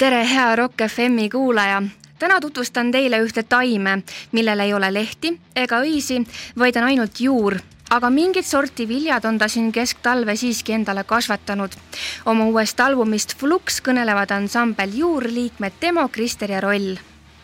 tere, 0.00 0.24
hea 0.24 0.56
Rock 0.56 0.80
FM-i 0.88 1.28
kuulaja! 1.28 1.82
täna 2.18 2.38
tutvustan 2.40 2.88
teile 2.92 3.18
ühte 3.20 3.42
taime, 3.44 3.98
millel 4.32 4.60
ei 4.64 4.70
ole 4.72 4.88
lehti 4.94 5.34
ega 5.56 5.82
õisi, 5.84 6.22
vaid 6.58 6.76
on 6.80 6.86
ainult 6.88 7.20
juur, 7.20 7.58
aga 7.92 8.08
mingit 8.10 8.48
sorti 8.48 8.86
viljad 8.88 9.26
on 9.28 9.36
ta 9.38 9.48
siin 9.52 9.68
kesktalve 9.72 10.36
siiski 10.40 10.72
endale 10.72 11.04
kasvatanud. 11.04 11.76
oma 12.24 12.46
uuest 12.48 12.80
albumist 12.80 13.36
Flux 13.36 13.82
kõnelevad 13.84 14.32
ansambel 14.32 14.94
Juurliikmed 15.02 15.76
Demo, 15.82 16.08
Krister 16.08 16.50
ja 16.50 16.60
Roll. 16.64 16.96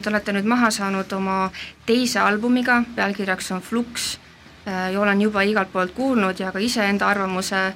Te 0.02 0.08
olete 0.08 0.32
nüüd 0.32 0.48
maha 0.48 0.70
saanud 0.70 1.12
oma 1.12 1.50
teise 1.84 2.20
albumiga, 2.24 2.82
pealkirjaks 2.96 3.52
on 3.52 3.60
Flux 3.60 4.16
ja 4.66 5.00
olen 5.00 5.20
juba 5.20 5.42
igalt 5.42 5.72
poolt 5.72 5.92
kuulnud 5.92 6.40
ja 6.40 6.52
ka 6.52 6.58
iseenda 6.58 7.08
arvamuse 7.08 7.74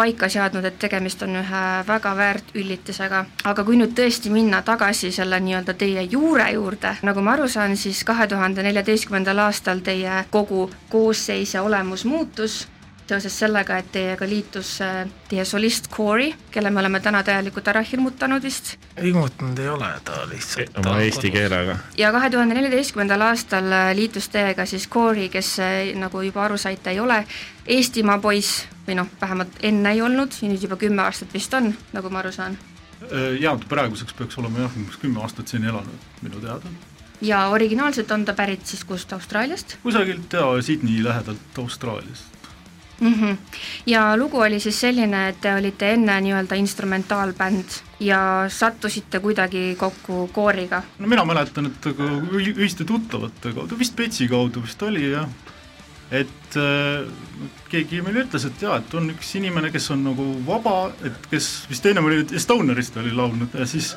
paika 0.00 0.28
seadnud, 0.32 0.64
et 0.64 0.78
tegemist 0.80 1.20
on 1.26 1.36
ühe 1.42 1.62
väga 1.88 2.14
väärt 2.16 2.54
üllitisega, 2.56 3.24
aga 3.52 3.64
kui 3.68 3.76
nüüd 3.76 3.92
tõesti 3.98 4.32
minna 4.32 4.62
tagasi 4.64 5.12
selle 5.12 5.40
nii-öelda 5.44 5.74
teie 5.76 6.06
juure 6.08 6.46
juurde, 6.54 6.94
nagu 7.04 7.20
ma 7.24 7.36
aru 7.36 7.48
saan, 7.52 7.76
siis 7.76 8.00
kahe 8.08 8.26
tuhande 8.32 8.64
neljateistkümnendal 8.64 9.44
aastal 9.44 9.84
teie 9.84 10.24
kogu 10.32 10.70
koosseis 10.88 11.54
ja 11.54 11.62
olemus 11.66 12.06
muutus 12.08 12.62
seoses 13.10 13.36
sellega, 13.42 13.78
et 13.80 13.90
teiega 13.94 14.26
liitus 14.28 14.76
äh, 14.84 15.02
teie 15.28 15.44
solist 15.48 15.88
Corey, 15.92 16.32
kelle 16.54 16.70
me 16.70 16.82
oleme 16.82 17.00
täna 17.02 17.22
täielikult 17.26 17.68
ära 17.72 17.82
hirmutanud 17.86 18.42
vist. 18.44 18.76
hirmutanud 19.00 19.58
ei 19.58 19.70
ole, 19.72 19.90
ta 20.06 20.22
lihtsalt 20.30 20.78
oma 20.82 20.98
eesti 21.04 21.32
keelega. 21.34 21.78
ja 21.98 22.12
kahe 22.14 22.30
tuhande 22.30 22.58
neljateistkümnendal 22.58 23.26
aastal 23.30 23.70
äh, 23.74 23.90
liitus 23.98 24.30
teiega 24.32 24.66
siis 24.66 24.88
Corey, 24.88 25.28
kes 25.32 25.56
äh, 25.64 25.78
nagu 25.98 26.22
juba 26.26 26.44
aru 26.46 26.58
saite, 26.60 26.94
ei 26.94 27.00
ole 27.00 27.24
Eestimaa 27.70 28.18
poiss 28.18 28.64
või 28.86 28.96
noh, 28.98 29.10
vähemalt 29.20 29.60
enne 29.66 29.94
ei 29.94 30.02
olnud 30.02 30.34
ja 30.42 30.50
nüüd 30.50 30.62
juba 30.66 30.78
kümme 30.80 31.04
aastat 31.06 31.34
vist 31.34 31.54
on, 31.54 31.72
nagu 31.94 32.10
ma 32.10 32.22
aru 32.22 32.32
saan. 32.34 32.58
jaa, 33.40 33.58
praeguseks 33.68 34.14
peaks 34.14 34.38
olema 34.38 34.66
jah, 34.66 34.74
umbes 34.76 34.98
kümme 35.02 35.22
aastat 35.24 35.48
siin 35.48 35.64
elanud 35.64 36.10
minu 36.22 36.42
teada. 36.42 36.74
ja 37.20 37.46
originaalselt 37.48 38.10
on 38.10 38.24
ta 38.24 38.34
pärit 38.38 38.66
siis 38.66 38.84
kust, 38.84 39.12
Austraaliast? 39.12 39.78
kusagilt 39.82 40.32
jaa, 40.32 40.60
Sydney 40.62 41.02
lähedalt 41.04 41.58
Austraaliast 41.58 42.39
mm. 43.00 43.14
-hmm. 43.14 43.36
ja 43.86 44.16
lugu 44.16 44.38
oli 44.38 44.60
siis 44.60 44.80
selline, 44.80 45.28
et 45.28 45.40
te 45.40 45.54
olite 45.54 45.92
enne 45.92 46.20
nii-öelda 46.20 46.54
instrumentaalbänd 46.54 47.80
ja 48.00 48.44
sattusite 48.48 49.20
kuidagi 49.20 49.76
kokku 49.78 50.30
kooriga? 50.32 50.82
no 50.98 51.06
mina 51.06 51.24
mäletan, 51.24 51.66
et 51.66 51.86
aga 51.86 52.10
ühiste 52.40 52.84
tuttavate 52.84 53.52
kaudu, 53.52 53.78
vist 53.78 53.96
Petsi 53.96 54.28
kaudu 54.28 54.62
vist 54.62 54.82
oli 54.82 55.10
jah, 55.10 55.28
et 56.10 56.56
äh, 56.56 57.08
keegi 57.70 58.02
meile 58.02 58.24
ütles, 58.24 58.46
et 58.46 58.62
jaa, 58.62 58.78
et 58.78 58.94
on 58.94 59.10
üks 59.10 59.34
inimene, 59.38 59.70
kes 59.70 59.90
on 59.90 60.04
nagu 60.04 60.30
vaba, 60.46 60.92
et 61.04 61.26
kes 61.30 61.50
vist 61.70 61.86
ennem 61.86 62.04
oli 62.04 62.24
Estonerist 62.32 62.96
oli 62.96 63.12
laulnud 63.14 63.54
ja 63.54 63.66
siis 63.66 63.94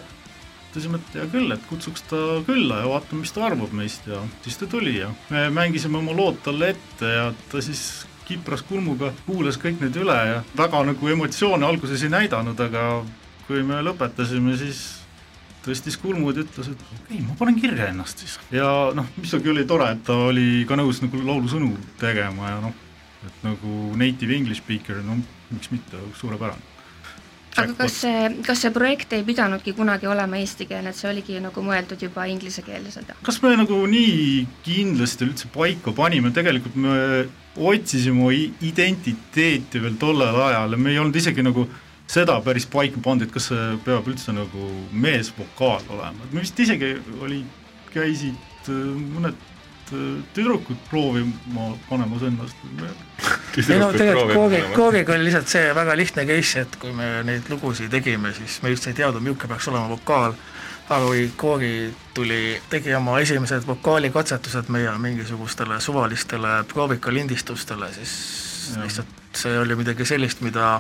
mõtlesime, 0.74 0.98
et 0.98 1.16
hea 1.20 1.26
küll, 1.30 1.52
et 1.54 1.66
kutsuks 1.70 2.02
ta 2.10 2.20
külla 2.48 2.80
ja 2.82 2.90
vaatame, 2.90 3.22
mis 3.22 3.32
ta 3.32 3.46
arvab 3.46 3.74
meist 3.78 4.08
ja 4.10 4.24
siis 4.42 4.58
ta 4.58 4.66
tuli 4.68 4.98
ja 4.98 5.12
me 5.30 5.50
mängisime 5.54 6.00
oma 6.00 6.16
lood 6.18 6.42
talle 6.44 6.74
ette 6.74 7.06
ja 7.06 7.28
ta 7.52 7.62
siis 7.62 8.06
kipras 8.34 8.66
kulmuga, 8.68 9.14
kuulas 9.28 9.60
kõik 9.62 9.80
need 9.84 9.98
üle 10.02 10.18
ja 10.30 10.42
väga 10.58 10.84
nagu 10.90 11.14
emotsioone 11.16 11.68
alguses 11.68 12.04
ei 12.04 12.12
näidanud, 12.14 12.60
aga 12.60 12.90
kui 13.48 13.64
me 13.68 13.82
lõpetasime, 13.86 14.58
siis 14.60 14.84
tõstis 15.64 15.96
kulmud 16.02 16.36
ja 16.36 16.44
ütles, 16.44 16.74
et 16.74 16.82
okei 16.82 17.00
okay,, 17.06 17.22
ma 17.24 17.38
panen 17.40 17.60
kirja 17.60 17.88
ennast 17.94 18.24
siis. 18.24 18.36
ja 18.52 18.68
noh, 18.96 19.08
muidugi 19.16 19.54
oli 19.54 19.68
tore, 19.70 19.94
et 19.96 20.04
ta 20.08 20.18
oli 20.28 20.66
ka 20.68 20.80
nõus 20.80 21.00
nagu 21.06 21.24
laulusõnu 21.24 21.72
tegema 22.02 22.52
ja 22.52 22.60
noh, 22.66 22.76
et 23.24 23.48
nagu 23.48 23.80
native 24.00 24.36
english 24.36 24.64
speaker, 24.64 25.00
no 25.06 25.22
miks 25.54 25.72
mitte, 25.72 26.02
suurepärane 26.20 26.73
aga 27.58 27.76
kas 27.78 28.00
see, 28.04 28.26
kas 28.46 28.64
see 28.64 28.74
projekt 28.74 29.14
ei 29.14 29.24
pidanudki 29.28 29.76
kunagi 29.78 30.10
olema 30.10 30.40
eestikeelne, 30.42 30.94
et 30.94 31.00
see 31.00 31.10
oligi 31.12 31.40
nagu 31.44 31.64
mõeldud 31.66 32.02
juba 32.08 32.26
inglisekeelsena? 32.32 33.20
kas 33.26 33.40
me 33.44 33.54
nagu 33.60 33.80
nii 33.90 34.44
kindlasti 34.66 35.28
üldse 35.28 35.50
paika 35.54 35.94
panime, 35.96 36.34
tegelikult 36.36 36.78
me 36.80 36.98
otsisime 37.54 38.32
identiteeti 38.66 39.82
veel 39.84 39.98
tollel 40.02 40.40
ajal 40.50 40.74
ja 40.74 40.80
me 40.80 40.94
ei 40.94 41.02
olnud 41.02 41.16
isegi 41.20 41.46
nagu 41.46 41.68
seda 42.10 42.40
päris 42.46 42.66
paika 42.70 43.02
pannud, 43.04 43.28
et 43.28 43.34
kas 43.34 43.52
see 43.52 43.70
peab 43.86 44.08
üldse 44.10 44.34
nagu 44.36 44.70
meesvokaal 45.06 45.86
olema, 45.94 46.26
et 46.26 46.34
me 46.34 46.44
vist 46.44 46.60
isegi 46.60 46.96
oli, 47.22 47.44
käisid 47.94 48.70
äh, 48.70 48.86
mõned 49.14 49.53
tüdrukud 50.36 50.80
proovima 50.90 51.70
panemas 51.90 52.26
ennast 52.28 52.64
ei 53.70 53.80
no 53.80 53.92
tegelikult 53.94 54.34
Koogi, 54.34 54.62
Koogiga 54.76 55.16
oli 55.16 55.28
lihtsalt 55.30 55.52
see 55.52 55.72
väga 55.76 55.96
lihtne 55.98 56.26
case, 56.30 56.66
et 56.66 56.76
kui 56.82 56.94
me 56.96 57.10
neid 57.28 57.50
lugusid 57.52 57.92
tegime, 57.94 58.34
siis 58.36 58.60
me 58.64 58.74
just 58.74 58.88
ei 58.90 58.98
teadnud, 58.98 59.24
milline 59.24 59.50
peaks 59.50 59.70
olema 59.72 59.90
vokaal, 59.92 60.36
aga 60.90 61.02
kui 61.06 61.26
Koogi 61.38 61.74
tuli, 62.14 62.42
tegi 62.70 62.96
oma 62.98 63.18
esimesed 63.24 63.68
vokaalikatsetused 63.68 64.72
meie 64.74 64.94
mingisugustele 65.08 65.80
suvalistele 65.82 66.62
proovikalindistustele, 66.74 67.92
siis 67.98 68.14
ja. 68.76 68.84
lihtsalt 68.84 69.20
see 69.38 69.58
oli 69.60 69.76
midagi 69.76 70.06
sellist, 70.06 70.42
mida 70.46 70.80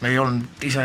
me 0.00 0.08
ei 0.08 0.18
olnud 0.18 0.64
ise 0.66 0.84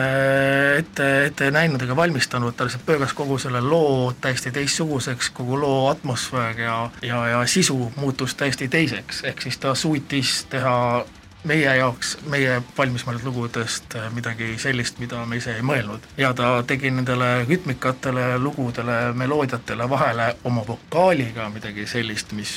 ette, 0.78 1.08
ette 1.26 1.52
näinud 1.52 1.82
ega 1.84 1.96
valmistanud, 1.96 2.56
ta 2.56 2.68
lihtsalt 2.68 2.86
pööras 2.88 3.14
kogu 3.18 3.38
selle 3.42 3.62
loo 3.62 4.14
täiesti 4.22 4.52
teistsuguseks, 4.56 5.32
kogu 5.36 5.60
loo 5.60 5.88
atmosfäär 5.92 6.60
ja, 6.60 6.80
ja, 7.02 7.22
ja 7.28 7.46
sisu 7.48 7.92
muutus 7.96 8.36
täiesti 8.40 8.68
teiseks, 8.68 9.24
ehk 9.24 9.42
siis 9.42 9.58
ta 9.58 9.76
suutis 9.76 10.44
teha 10.50 11.06
meie 11.48 11.76
jaoks, 11.80 12.18
meie 12.28 12.60
valmismõeldud 12.78 13.24
lugudest 13.30 13.96
midagi 14.16 14.58
sellist, 14.60 15.00
mida 15.00 15.24
me 15.26 15.40
ise 15.40 15.56
ei 15.56 15.64
mõelnud. 15.64 16.04
ja 16.18 16.34
ta 16.34 16.64
tegi 16.68 16.92
nendele 16.92 17.46
rütmikatele, 17.48 18.38
lugudele, 18.44 19.00
meloodiatele 19.14 19.90
vahele 19.90 20.36
oma 20.44 20.66
vokaaliga 20.68 21.50
midagi 21.50 21.88
sellist, 21.88 22.36
mis 22.36 22.54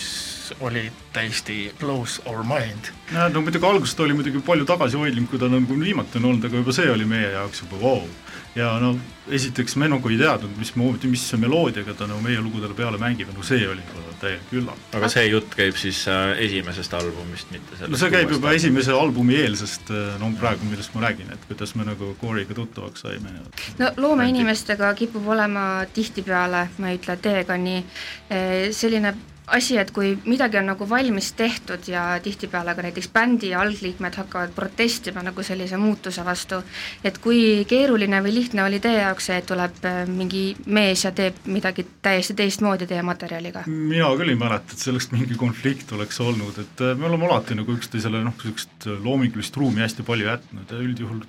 oli 0.61 0.85
täiesti 1.13 1.75
blows 1.81 2.21
our 2.27 2.45
mind. 2.47 2.93
jah, 3.13 3.33
no 3.33 3.45
muidugi 3.45 3.67
alguses 3.67 3.95
ta 3.95 4.07
oli 4.07 4.17
muidugi 4.19 4.43
palju 4.47 4.67
tagasihoidlikum, 4.69 5.31
kui 5.31 5.41
ta 5.43 5.51
nagu 5.53 5.81
viimati 5.81 6.21
on 6.21 6.31
olnud, 6.33 6.49
aga 6.49 6.63
juba 6.63 6.77
see 6.77 6.91
oli 6.91 7.09
meie 7.09 7.33
jaoks 7.37 7.65
juba 7.65 7.81
vau 7.81 7.99
wow.. 8.03 8.09
ja 8.55 8.73
no 8.81 8.97
esiteks 9.31 9.77
me 9.77 9.89
nagu 9.89 10.11
ei 10.11 10.19
teadnud, 10.21 10.57
mismoodi, 10.59 11.11
mis 11.13 11.25
meloodiaga 11.39 11.95
ta 11.95 12.09
nagu 12.11 12.21
meie 12.25 12.41
lugudele 12.43 12.75
peale 12.75 12.99
mängib, 13.01 13.31
no 13.37 13.47
see 13.47 13.63
oli 13.69 13.85
täielik 14.23 14.55
üllatus. 14.59 14.89
aga 14.99 15.11
see 15.13 15.25
jutt 15.31 15.55
käib 15.57 15.79
siis 15.79 16.03
äh, 16.11 16.35
esimesest 16.47 16.95
albumist, 16.99 17.51
mitte 17.55 17.77
sellest 17.77 17.95
no 17.95 18.01
see 18.01 18.13
käib 18.13 18.31
juba 18.31 18.51
albumist. 18.51 18.65
esimese 18.65 18.97
albumi 18.97 19.39
eelsest, 19.41 19.91
äh, 19.95 20.15
no 20.21 20.31
praegu 20.41 20.69
millest 20.71 20.95
ma 20.97 21.05
räägin, 21.07 21.33
et 21.35 21.49
kuidas 21.51 21.75
me 21.79 21.87
nagu 21.89 22.13
Cory'ga 22.21 22.57
tuttavaks 22.59 23.07
saime. 23.07 23.35
no 23.81 23.93
loomeinimestega 23.97 24.93
kipub 24.99 25.29
olema 25.35 25.67
tihtipeale, 25.95 26.67
ma 26.79 26.93
ei 26.93 27.01
ütle 27.01 27.19
teiega 27.23 27.59
nii, 27.59 27.85
äh, 28.31 28.57
selline 28.75 29.15
asi, 29.53 29.77
et 29.79 29.91
kui 29.95 30.15
midagi 30.25 30.59
on 30.61 30.69
nagu 30.73 30.87
valmis 30.89 31.33
tehtud 31.37 31.89
ja 31.91 32.05
tihtipeale 32.23 32.75
ka 32.75 32.85
näiteks 32.87 33.09
bändi 33.13 33.53
algliikmed 33.55 34.17
hakkavad 34.17 34.55
protestima 34.57 35.23
nagu 35.23 35.43
sellise 35.43 35.77
muutuse 35.81 36.25
vastu, 36.25 36.63
et 37.05 37.19
kui 37.23 37.65
keeruline 37.69 38.23
või 38.25 38.35
lihtne 38.39 38.65
oli 38.65 38.81
teie 38.81 39.03
jaoks 39.03 39.29
see, 39.31 39.41
et 39.43 39.49
tuleb 39.49 39.85
äh, 39.89 40.03
mingi 40.09 40.45
mees 40.67 41.05
ja 41.05 41.13
teeb 41.17 41.45
midagi 41.47 41.87
täiesti 42.03 42.37
teistmoodi 42.39 42.89
teie 42.91 43.03
materjaliga? 43.07 43.67
mina 43.67 44.09
küll 44.19 44.33
ei 44.33 44.41
mäleta, 44.41 44.73
et 44.73 44.87
sellest 44.87 45.13
mingi 45.13 45.37
konflikt 45.39 45.93
oleks 45.93 46.21
olnud, 46.25 46.59
et 46.63 46.85
äh, 46.85 46.97
me 46.99 47.11
oleme 47.11 47.29
alati 47.29 47.59
nagu 47.59 47.77
üksteisele 47.77 48.25
noh, 48.25 48.37
niisugust 48.43 48.89
loomingulist 49.05 49.57
ruumi 49.57 49.85
hästi 49.85 50.07
palju 50.07 50.29
jätnud 50.31 50.73
ja 50.73 50.81
üldjuhul 50.83 51.23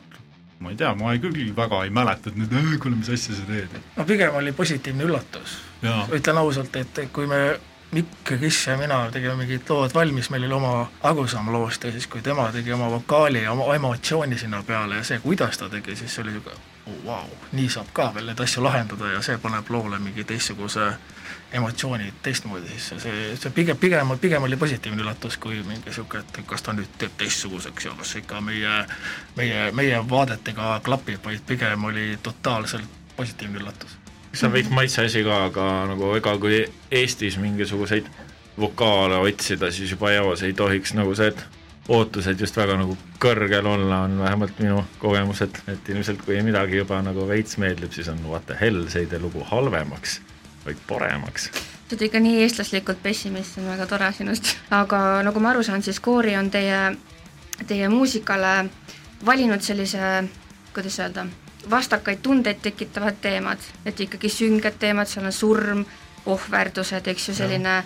ma 0.63 0.71
ei 0.71 0.79
tea, 0.79 0.93
ma 0.95 1.11
ei, 1.11 1.19
küll 1.19 1.51
väga 1.55 1.83
ei 1.83 1.91
mäleta, 1.91 2.31
et 2.31 2.39
nüüd 2.39 2.79
kuule, 2.79 2.95
mis 2.95 3.11
asja 3.11 3.35
sa 3.35 3.43
teed. 3.49 3.75
no 3.97 4.07
pigem 4.07 4.39
oli 4.39 4.55
positiivne 4.55 5.03
üllatus. 5.03 5.59
ütlen 5.83 6.39
ausalt, 6.39 6.75
et 6.79 7.03
kui 7.11 7.27
me 7.27 7.43
Mikk, 7.93 8.07
Kris 8.23 8.67
ja 8.67 8.77
mina 8.77 9.11
tegime 9.11 9.35
mingid 9.37 9.69
lood 9.69 9.93
valmis, 9.93 10.29
meil 10.33 10.47
oli 10.47 10.53
oma 10.53 10.87
arusaam 11.05 11.51
loost 11.53 11.83
ja 11.83 11.91
siis, 11.91 12.07
kui 12.07 12.21
tema 12.25 12.47
tegi 12.51 12.73
oma 12.73 12.89
vokaali 12.89 13.43
ja 13.43 13.51
oma 13.51 13.75
emotsiooni 13.75 14.37
sinna 14.37 14.63
peale 14.63 14.95
ja 14.95 15.03
see, 15.03 15.19
kuidas 15.19 15.57
ta 15.61 15.69
tegi, 15.69 15.95
siis 15.95 16.17
oli 16.19 16.33
niisugune 16.33 16.55
oh, 16.87 17.05
wow,, 17.05 17.29
nii 17.51 17.69
saab 17.69 17.93
ka 17.93 18.09
veel 18.15 18.31
neid 18.31 18.41
asju 18.41 18.63
lahendada 18.65 19.13
ja 19.13 19.21
see 19.21 19.37
paneb 19.37 19.69
loole 19.69 20.01
mingi 20.01 20.25
teistsuguse 20.25 20.89
emotsiooni 21.53 22.13
teistmoodi 22.25 22.73
sisse, 22.73 22.99
see, 23.05 23.23
see 23.37 23.53
pigem, 23.53 23.77
pigem, 23.77 24.17
pigem 24.21 24.49
oli 24.49 24.57
positiivne 24.57 25.05
üllatus 25.05 25.37
kui 25.37 25.61
mingi 25.61 25.85
niisugune, 25.85 26.25
et 26.25 26.45
kas 26.49 26.65
ta 26.65 26.73
nüüd 26.73 26.97
teeb 26.97 27.13
teistsuguseks 27.21 27.91
ja 27.91 27.97
kas 27.99 28.15
ikka 28.23 28.41
meie, 28.41 28.85
meie, 29.37 29.67
meie 29.71 30.05
vaadetega 30.09 30.79
klapib, 30.83 31.21
vaid 31.25 31.45
pigem 31.45 31.91
oli 31.93 32.15
totaalselt 32.25 33.03
positiivne 33.15 33.61
üllatus 33.61 33.99
see 34.33 34.47
on 34.47 34.53
veits 34.53 34.69
maitse 34.73 35.05
asi 35.05 35.23
ka, 35.25 35.45
aga 35.49 35.65
nagu 35.91 36.13
ega 36.17 36.37
kui 36.41 36.63
Eestis 36.91 37.37
mingisuguseid 37.41 38.07
vokaale 38.59 39.17
otsida, 39.21 39.71
siis 39.71 39.91
juba 39.93 40.11
eos 40.13 40.43
ei 40.43 40.53
tohiks 40.53 40.93
nagu 40.97 41.15
see, 41.17 41.29
et 41.33 41.43
ootused 41.89 42.39
just 42.39 42.57
väga 42.57 42.77
nagu 42.79 42.95
kõrgel 43.21 43.67
olla, 43.67 44.03
on 44.07 44.19
vähemalt 44.21 44.59
minu 44.63 44.83
kogemused, 45.01 45.57
et 45.67 45.89
ilmselt 45.89 46.21
kui 46.25 46.39
midagi 46.45 46.79
juba 46.79 47.01
nagu 47.03 47.27
veits 47.27 47.57
meeldib, 47.61 47.91
siis 47.91 48.09
on 48.09 48.21
the 48.47 48.57
hell, 48.59 48.87
see 48.89 49.03
ei 49.03 49.09
tee 49.11 49.19
lugu 49.19 49.43
halvemaks, 49.49 50.21
vaid 50.65 50.77
paremaks. 50.87 51.49
sa 51.53 51.95
oled 51.95 52.05
ikka 52.07 52.19
nii 52.23 52.43
eestlaslikult 52.43 53.03
pessimist, 53.03 53.55
see 53.55 53.63
on 53.63 53.73
väga 53.73 53.85
tore 53.89 54.11
sinust, 54.13 54.55
aga 54.71 55.21
nagu 55.25 55.39
ma 55.39 55.51
aru 55.51 55.63
saan, 55.63 55.83
siis 55.83 55.99
Koori 55.99 56.37
on 56.37 56.49
teie, 56.49 56.95
teie 57.67 57.89
muusikale 57.89 58.69
valinud 59.25 59.61
sellise 59.61 60.23
kuidas 60.73 60.99
öelda, 60.99 61.25
vastakaid 61.69 62.21
tundeid 62.23 62.61
tekitavad 62.61 63.19
teemad, 63.21 63.61
et 63.85 63.99
ikkagi 63.99 64.29
sünged 64.29 64.79
teemad, 64.79 65.07
seal 65.07 65.25
on 65.25 65.35
surm, 65.35 65.85
ohverdused, 66.25 67.07
eks 67.11 67.29
ju, 67.29 67.35
selline 67.35 67.81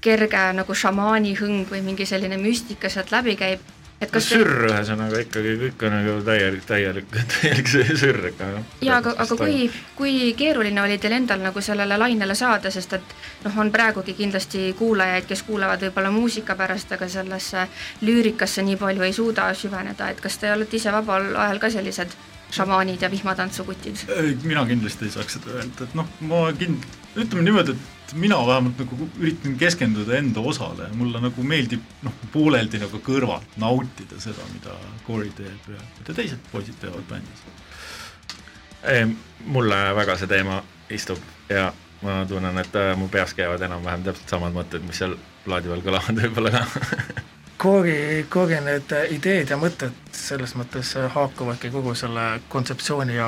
kerge 0.00 0.46
nagu 0.56 0.74
šamaani 0.74 1.34
hõng 1.40 1.68
või 1.70 1.82
mingi 1.84 2.06
selline 2.08 2.38
müstika 2.40 2.90
sealt 2.90 3.12
läbi 3.12 3.36
käib. 3.36 3.68
Et 4.00 4.08
kas 4.08 4.30
sürr 4.30 4.62
ühesõnaga 4.64 5.18
ikkagi 5.20 5.50
kõik 5.60 5.82
on 5.84 5.92
nagu 5.92 6.12
täielik, 6.24 6.62
täielik, 6.64 7.10
täielik 7.34 7.68
see 7.68 7.96
sürr 8.00 8.30
ikka. 8.30 8.46
jaa, 8.80 8.96
aga, 8.96 9.12
aga 9.12 9.36
kui, 9.36 9.66
kui 9.98 10.14
keeruline 10.38 10.80
oli 10.80 10.96
teil 11.02 11.18
endal 11.18 11.42
nagu 11.44 11.60
sellele 11.60 11.98
lainele 12.00 12.34
saada, 12.38 12.72
sest 12.72 12.96
et 12.96 13.12
noh, 13.44 13.58
on 13.60 13.68
praegugi 13.74 14.14
kindlasti 14.16 14.70
kuulajaid, 14.78 15.28
kes 15.28 15.44
kuulavad 15.44 15.84
võib-olla 15.84 16.14
muusika 16.16 16.56
pärast, 16.56 16.96
aga 16.96 17.10
sellesse 17.12 17.66
lüürikasse 18.00 18.64
nii 18.64 18.80
palju 18.80 19.04
ei 19.04 19.12
suuda 19.12 19.52
süveneda, 19.52 20.08
et 20.08 20.24
kas 20.24 20.40
te 20.40 20.54
olete 20.54 20.80
ise 20.80 20.96
vabal 20.96 21.34
ajal 21.34 21.60
ka 21.60 21.74
sellised 21.76 22.16
šamaanid 22.54 23.02
ja 23.02 23.10
vihmatantsukutid? 23.10 24.04
mina 24.42 24.64
kindlasti 24.66 25.08
ei 25.08 25.14
saaks 25.14 25.38
seda 25.38 25.54
öelda, 25.56 25.86
et 25.86 25.96
noh, 25.98 26.08
ma 26.30 26.42
kind-, 26.58 26.86
ütleme 27.16 27.44
niimoodi, 27.46 27.74
et 27.76 28.14
mina 28.18 28.38
vähemalt 28.46 28.80
nagu 28.82 29.08
üritan 29.20 29.56
keskenduda 29.58 30.16
enda 30.18 30.40
osale 30.40 30.88
ja 30.88 30.94
mulle 30.98 31.22
nagu 31.22 31.44
meeldib 31.46 31.84
noh, 32.06 32.16
pooleldi 32.32 32.80
nagu 32.82 33.02
kõrvalt 33.06 33.58
nautida 33.60 34.20
seda, 34.22 34.46
mida 34.54 34.74
Corey 35.06 35.30
teeb 35.36 35.70
ja 35.74 35.82
mida 35.98 36.16
teised 36.16 36.50
poisid 36.52 36.78
teevad 36.82 37.06
bändis. 37.10 37.44
mulle 39.44 39.80
väga 39.94 40.16
see 40.16 40.30
teema 40.30 40.62
istub 40.90 41.18
ja 41.48 41.70
ma 42.02 42.24
tunnen, 42.28 42.58
et 42.58 42.76
äh, 42.76 42.94
mu 42.96 43.08
peas 43.12 43.34
käivad 43.36 43.62
enam-vähem 43.62 44.06
täpselt 44.06 44.32
samad 44.32 44.54
mõtted, 44.56 44.84
mis 44.86 45.02
seal 45.02 45.18
plaadi 45.44 45.68
peal 45.68 45.82
kõlavad 45.84 46.22
võib-olla 46.22 46.52
ka 46.54 46.64
Corey, 47.60 48.24
Corey 48.32 48.60
need 48.64 48.92
ideed 49.12 49.50
ja 49.52 49.58
mõtted 49.60 49.96
selles 50.16 50.54
mõttes 50.56 50.94
haakuvadki 51.12 51.68
kogu 51.74 51.92
selle 51.98 52.40
kontseptsiooni 52.48 53.18
ja, 53.18 53.26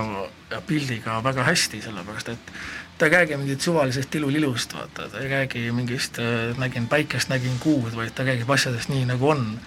ja 0.49 0.61
pildiga 0.65 1.19
väga 1.25 1.45
hästi, 1.45 1.83
sellepärast 1.85 2.33
et 2.33 2.55
ta 2.99 3.07
ei 3.07 3.13
räägi 3.13 3.37
mingit 3.37 3.61
suvalisest 3.61 4.15
ilulilust, 4.15 4.73
vaata, 4.75 5.09
ta 5.09 5.21
ei 5.21 5.29
räägi 5.29 5.73
mingist 5.73 6.17
nägin 6.57 6.89
päikest, 6.89 7.29
nägin 7.29 7.59
kuud, 7.61 7.93
vaid 7.97 8.15
ta 8.15 8.25
räägib 8.25 8.51
asjadest 8.51 8.89
nii, 8.89 9.05
nagu 9.11 9.29
on. 9.29 9.59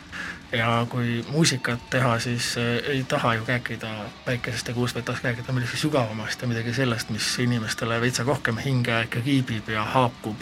ja 0.52 0.86
kui 0.90 1.26
muusikat 1.30 1.90
teha, 1.90 2.20
siis 2.20 2.54
äh, 2.58 2.90
ei 2.90 3.04
taha 3.04 3.34
ju 3.36 3.44
rääkida 3.48 3.90
päikesest 4.26 4.68
ja 4.68 4.74
kuust, 4.74 4.96
vaid 4.96 5.06
tahaks 5.06 5.24
rääkida 5.24 5.54
millestki 5.54 5.78
sügavamast 5.78 6.42
ja 6.42 6.48
midagi 6.48 6.74
sellest, 6.74 7.10
mis 7.10 7.40
inimestele 7.40 8.02
veitsa 8.02 8.24
rohkem 8.24 8.58
hinge 8.58 9.02
ikka 9.04 9.20
kiibib 9.26 9.70
ja 9.70 9.84
haakub. 9.84 10.38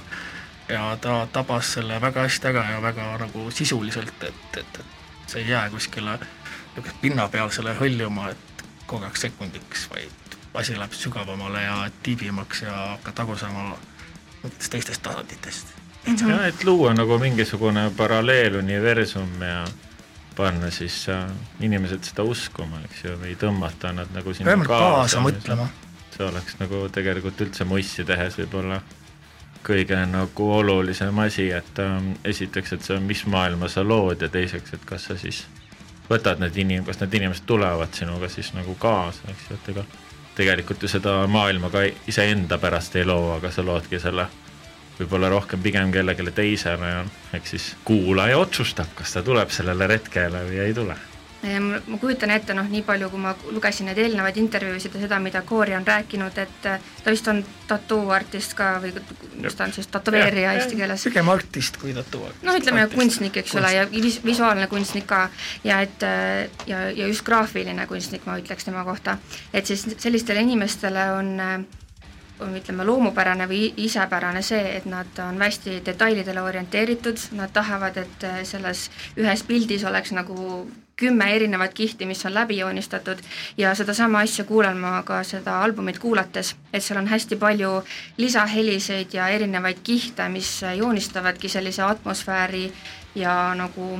Ja 0.69 0.98
ta 1.01 1.27
tabas 1.33 1.74
selle 1.74 2.01
väga 2.01 2.27
hästi 2.27 2.48
ära 2.48 2.63
ja 2.71 2.81
väga 2.81 3.18
nagu 3.18 3.51
sisuliselt, 3.51 4.24
et, 4.24 4.57
et, 4.57 4.80
et 4.80 5.27
see 5.27 5.42
ei 5.44 5.50
jää 5.50 5.69
kuskile 5.69 6.18
niisugust 6.74 7.01
pinnapealsele 7.01 7.75
hõljuma, 7.77 8.31
et 8.31 8.65
korraks 8.88 9.21
sekundiks, 9.27 9.88
vaid 9.92 10.38
asi 10.54 10.77
läheb 10.77 10.94
sügavamale 10.94 11.62
ja 11.63 11.77
tiibimaks 12.04 12.62
ja 12.62 12.74
hakkad 12.95 13.24
aru 13.24 13.38
saama 13.38 13.77
mõttes 14.44 14.69
teistest 14.69 15.01
tasanditest 15.01 15.74
mm. 16.06 16.15
-hmm. 16.15 16.30
ja 16.30 16.48
et 16.48 16.63
luua 16.63 16.94
nagu 16.94 17.18
mingisugune 17.19 17.92
paralleeluniversum 17.98 19.42
ja 19.42 19.65
panna 20.36 20.71
siis 20.71 21.10
äh, 21.10 21.30
inimesed 21.60 22.04
seda 22.04 22.24
uskuma, 22.24 22.81
eks 22.86 23.04
ju, 23.04 23.18
või 23.21 23.36
tõmmata 23.38 23.94
nad 23.94 24.10
nagu 24.13 24.33
sinna 24.33 24.57
kaasa, 24.57 24.89
kaasa 24.89 25.19
mõtlema. 25.19 25.68
see 26.18 26.25
oleks 26.25 26.60
nagu 26.60 26.89
tegelikult 26.89 27.42
üldse 27.42 27.65
mussi 27.65 28.06
tehes 28.06 28.38
võib-olla 28.38 28.81
kõige 29.64 29.98
nagu 30.10 30.52
olulisem 30.58 31.20
asi, 31.24 31.50
et 31.52 31.80
ähm, 31.80 32.14
esiteks, 32.26 32.74
et 32.74 32.86
see 32.86 32.98
on, 32.98 33.04
mis 33.08 33.26
maailma 33.30 33.70
sa 33.72 33.84
lood 33.86 34.22
ja 34.22 34.30
teiseks, 34.30 34.74
et 34.76 34.86
kas 34.86 35.08
sa 35.10 35.18
siis 35.20 35.46
võtad 36.10 36.42
need 36.44 36.58
inim-, 36.60 36.86
kas 36.88 37.00
need 37.02 37.20
inimesed 37.22 37.48
tulevad 37.48 37.94
sinuga 37.96 38.30
siis 38.30 38.54
nagu 38.58 38.76
kaasa, 38.80 39.30
eks 39.32 39.50
ju, 39.50 39.60
et 39.60 39.70
ega 39.76 39.86
tegelikult 40.36 40.84
ju 40.84 40.90
seda 40.90 41.16
maailma 41.30 41.70
ka 41.74 41.86
iseenda 42.10 42.58
pärast 42.58 42.96
ei 42.98 43.06
loo, 43.06 43.36
aga 43.38 43.52
sa 43.54 43.66
loodki 43.66 44.02
selle 44.02 44.28
võib-olla 44.98 45.30
rohkem 45.34 45.62
pigem 45.62 45.94
kellelegi 45.94 46.36
teisele 46.36 46.92
ja 46.92 47.02
ehk 47.34 47.48
siis 47.50 47.74
kuulaja 47.86 48.38
otsustab, 48.38 48.92
kas 48.98 49.16
ta 49.16 49.24
tuleb 49.26 49.54
sellele 49.54 49.88
retkele 49.90 50.46
või 50.50 50.62
ei 50.66 50.76
tule 50.78 50.98
ma 51.44 51.98
kujutan 52.00 52.31
ette, 52.31 52.54
noh, 52.56 52.68
nii 52.69 52.84
palju, 52.88 53.10
kui 53.12 53.19
ma 53.19 53.34
lugesin 53.51 53.90
neid 53.90 54.00
eelnevaid 54.00 54.38
intervjuusid 54.40 54.95
ja 54.95 55.01
seda, 55.04 55.19
mida 55.19 55.42
Koori 55.48 55.75
on 55.75 55.86
rääkinud, 55.88 56.38
et 56.40 56.68
äh, 56.69 56.90
ta 57.04 57.12
vist 57.12 57.28
on 57.28 57.42
tattooartist 57.68 58.56
ka 58.57 58.69
või 58.84 58.94
mis 59.44 59.57
ta 59.57 59.68
on 59.68 59.75
siis, 59.75 59.90
tätoveerija 59.92 60.56
eesti 60.60 60.80
keeles? 60.80 61.04
pigem 61.10 61.31
artist 61.34 61.78
kui 61.81 61.94
tattooartist. 61.95 62.45
noh, 62.48 62.57
ütleme 62.60 62.86
artist. 62.86 63.00
kunstnik, 63.00 63.38
eks 63.44 63.56
ole, 63.60 63.74
ja 63.75 63.86
vis-, 63.92 64.22
visuaalne 64.25 64.68
kunstnik 64.72 65.07
ka 65.10 65.25
ja 65.68 65.81
et 65.84 66.04
äh, 66.07 66.50
ja, 66.68 66.86
ja 66.92 67.07
just 67.07 67.25
graafiline 67.28 67.88
kunstnik, 67.92 68.28
ma 68.30 68.39
ütleks 68.39 68.69
tema 68.69 68.86
kohta, 68.88 69.18
et 69.54 69.68
siis 69.68 69.86
sellistele 69.98 70.46
inimestele 70.48 71.10
on 71.18 71.34
äh, 71.39 71.57
on 72.44 72.56
ütleme, 72.57 72.84
loomupärane 72.88 73.46
või 73.48 73.68
isepärane 73.86 74.42
see, 74.44 74.63
et 74.78 74.88
nad 74.89 75.19
on 75.22 75.38
hästi 75.42 75.78
detailidele 75.86 76.42
orienteeritud, 76.42 77.19
nad 77.38 77.54
tahavad, 77.54 78.00
et 78.01 78.25
selles 78.50 78.88
ühes 79.19 79.44
pildis 79.48 79.86
oleks 79.88 80.12
nagu 80.18 80.66
kümme 80.95 81.36
erinevat 81.36 81.74
kihti, 81.74 82.06
mis 82.06 82.25
on 82.25 82.34
läbi 82.34 82.57
joonistatud 82.57 83.18
ja 83.57 83.75
sedasama 83.75 84.19
asja 84.19 84.44
kuulen 84.45 84.78
ma 84.78 85.04
ka 85.04 85.24
seda 85.24 85.62
albumit 85.63 86.00
kuulates, 86.00 86.56
et 86.74 86.84
seal 86.84 87.00
on 87.01 87.07
hästi 87.07 87.36
palju 87.36 87.84
lisaheliseid 88.18 89.13
ja 89.13 89.28
erinevaid 89.28 89.81
kihte, 89.84 90.30
mis 90.30 90.62
joonistavadki 90.78 91.50
sellise 91.50 91.81
atmosfääri 91.81 92.74
ja 93.16 93.56
nagu 93.56 94.00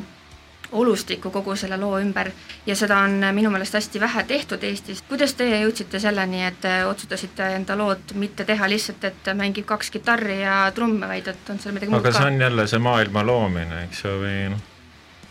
olustikku 0.74 1.30
kogu 1.32 1.56
selle 1.56 1.78
loo 1.78 2.00
ümber 2.02 2.32
ja 2.66 2.76
seda 2.76 2.98
on 3.06 3.20
minu 3.34 3.50
meelest 3.54 3.74
hästi 3.78 4.00
vähe 4.00 4.24
tehtud 4.24 4.64
Eestis. 4.64 5.02
kuidas 5.10 5.34
teie 5.38 5.60
jõudsite 5.62 6.00
selleni, 6.00 6.44
et 6.46 6.66
otsustasite 6.90 7.54
enda 7.56 7.78
lood 7.78 8.14
mitte 8.14 8.46
teha 8.46 8.70
lihtsalt, 8.70 9.04
et 9.04 9.34
mängib 9.38 9.66
kaks 9.70 9.92
kitarri 9.94 10.42
ja 10.42 10.72
trumme, 10.76 11.08
vaid 11.08 11.28
et 11.28 11.50
on 11.50 11.60
seal 11.60 11.78
midagi 11.78 11.94
muud 11.94 12.02
ka? 12.02 12.10
aga 12.10 12.20
see 12.20 12.30
on 12.34 12.46
jälle 12.48 12.68
see 12.68 12.86
maailma 12.90 13.26
loomine, 13.26 13.84
eks 13.88 14.06
ju, 14.06 14.20
või 14.26 14.38
noh 14.54 14.70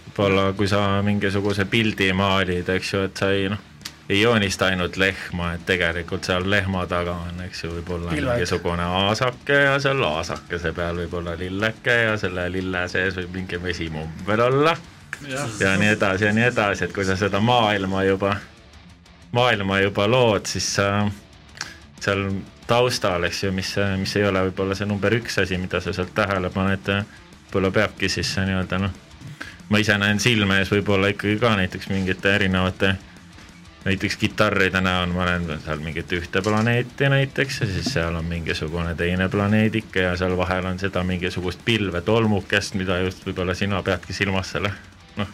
võib-olla 0.06 0.52
kui 0.56 0.68
sa 0.68 1.02
mingisuguse 1.02 1.64
pildi 1.70 2.12
maalid, 2.16 2.68
eks 2.68 2.94
ju, 2.94 3.04
et 3.08 3.16
sa 3.16 3.30
ei 3.32 3.48
noh, 3.52 3.60
ei 4.08 4.20
joonista 4.20 4.66
ainult 4.66 4.96
lehma, 4.96 5.52
et 5.56 5.66
tegelikult 5.66 6.26
seal 6.26 6.44
lehma 6.50 6.84
taga 6.90 7.14
on, 7.28 7.40
eks 7.46 7.64
ju, 7.64 7.70
võib-olla 7.78 8.12
mingisugune 8.12 8.84
aasake 8.84 9.58
ja 9.64 9.76
seal 9.80 10.02
aasakese 10.04 10.72
peal 10.76 10.98
võib 11.04 11.14
olla 11.20 11.36
lilleke 11.38 11.98
ja 12.02 12.16
selle 12.20 12.48
lille 12.52 12.86
sees 12.92 13.16
võib 13.20 13.38
mingi 13.40 13.62
vesimumm 13.62 14.26
veel 14.26 14.44
olla. 14.48 14.76
Ja, 15.28 15.44
ja 15.60 15.76
nii 15.78 15.92
edasi 15.94 16.26
ja 16.26 16.32
nii 16.34 16.48
edasi, 16.48 16.88
et 16.88 16.94
kui 16.94 17.04
sa 17.06 17.14
seda 17.16 17.40
maailma 17.40 18.02
juba, 18.04 18.34
maailma 19.32 19.78
juba 19.84 20.08
lood, 20.10 20.48
siis 20.50 20.66
sa 20.80 20.88
seal 22.02 22.26
taustal, 22.66 23.28
eks 23.28 23.44
ju, 23.44 23.52
mis, 23.54 23.70
mis 24.00 24.16
ei 24.18 24.26
ole 24.26 24.42
võib-olla 24.48 24.74
see 24.74 24.88
number 24.90 25.14
üks 25.14 25.38
asi, 25.42 25.58
mida 25.62 25.80
sa 25.80 25.94
sealt 25.94 26.10
tähele 26.16 26.50
paned, 26.50 26.90
võib-olla 27.46 27.70
peabki 27.78 28.10
siis 28.10 28.34
nii-öelda 28.42 28.82
noh, 28.82 28.98
ma 29.72 29.80
ise 29.80 29.96
näen 29.98 30.20
silme 30.20 30.60
ees 30.60 30.70
võib-olla 30.72 31.08
ikkagi 31.14 31.38
ka 31.40 31.56
näiteks 31.56 31.88
mingite 31.88 32.34
erinevate 32.36 32.92
näiteks 33.84 34.16
kitarride 34.20 34.80
näol 34.84 35.10
ma 35.14 35.26
näen 35.26 35.46
seal 35.64 35.80
mingit 35.82 36.12
ühte 36.14 36.42
planeeti 36.44 37.08
näiteks 37.10 37.62
ja 37.62 37.68
siis 37.70 37.88
seal 37.94 38.14
on 38.18 38.28
mingisugune 38.28 38.94
teine 38.98 39.28
planeedike 39.32 40.06
ja 40.06 40.16
seal 40.20 40.36
vahel 40.36 40.68
on 40.70 40.78
seda 40.78 41.02
mingisugust 41.06 41.64
pilvetolmukest, 41.64 42.76
mida 42.78 43.00
just 43.02 43.24
võib-olla 43.26 43.56
sina 43.58 43.82
peadki 43.82 44.14
silmas 44.14 44.52
selle 44.54 44.70
noh, 45.16 45.30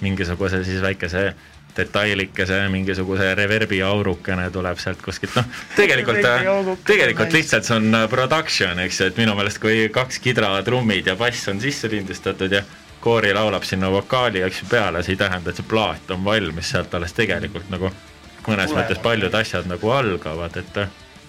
mingisuguse 0.00 0.62
siis 0.64 0.80
väikese 0.84 1.32
detailikese, 1.76 2.60
mingisuguse 2.68 3.30
reverbi 3.34 3.80
aurukene 3.82 4.50
tuleb 4.52 4.78
sealt 4.80 5.00
kuskilt, 5.02 5.34
noh, 5.38 5.46
tegelikult, 5.76 6.20
tegelikult 6.84 7.32
lihtsalt 7.32 7.64
see 7.64 7.78
on 7.78 7.96
production, 8.12 8.80
eks 8.84 9.00
ju, 9.00 9.08
et 9.08 9.20
minu 9.20 9.36
meelest 9.38 9.60
kui 9.60 9.86
kaks 9.92 10.20
kidra, 10.20 10.52
trummid 10.66 11.08
ja 11.08 11.16
bass 11.16 11.48
on 11.48 11.60
sisse 11.64 11.88
lindistatud 11.92 12.52
ja 12.52 12.60
koori 13.02 13.34
laulab 13.34 13.66
sinna 13.66 13.90
vokaali, 13.90 14.42
eks 14.46 14.62
ju, 14.62 14.70
peale, 14.70 15.02
see 15.02 15.16
ei 15.16 15.20
tähenda, 15.20 15.50
et 15.50 15.58
see 15.58 15.68
plaat 15.68 16.10
on 16.14 16.24
valmis, 16.24 16.70
sealt 16.70 16.94
alles 16.94 17.14
tegelikult 17.16 17.70
nagu 17.72 17.90
mõnes 18.46 18.70
Tule, 18.70 18.80
mõttes 18.80 19.00
paljud 19.02 19.34
asjad 19.34 19.68
nagu 19.70 19.90
algavad, 19.94 20.56
et 20.58 20.78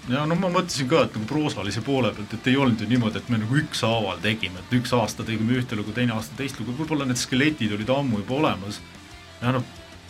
ja 0.09 0.25
no 0.27 0.35
ma 0.39 0.49
mõtlesin 0.51 0.89
ka, 0.91 1.05
et 1.07 1.15
nagu 1.17 1.27
proosalise 1.29 1.83
poole 1.85 2.11
pealt, 2.15 2.33
et 2.35 2.49
ei 2.51 2.57
olnud 2.59 2.81
ju 2.81 2.89
niimoodi, 2.89 3.21
et 3.21 3.31
me 3.31 3.39
nagu 3.41 3.59
ükshaaval 3.61 4.19
tegime, 4.23 4.61
et 4.61 4.75
üks 4.79 4.93
aasta 4.97 5.25
tegime 5.27 5.57
ühte 5.59 5.77
lugu, 5.79 5.95
teine 5.95 6.15
aasta 6.17 6.35
teist 6.39 6.59
lugu, 6.61 6.75
võib-olla 6.79 7.07
need 7.09 7.21
skeletid 7.21 7.73
olid 7.77 7.93
ammu 7.93 8.21
juba 8.23 8.39
olemas. 8.41 8.81
ja 9.41 9.55
noh, 9.55 9.65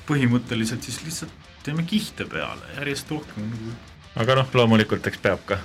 põhimõtteliselt 0.08 0.84
siis 0.84 1.00
lihtsalt 1.06 1.52
teeme 1.64 1.86
kihte 1.88 2.26
peale 2.30 2.76
järjest 2.78 3.12
rohkem 3.12 3.48
nagu. 3.52 3.78
aga 4.20 4.42
noh, 4.42 4.50
loomulikult 4.54 5.08
eks 5.08 5.22
peab 5.24 5.46
ka 5.48 5.60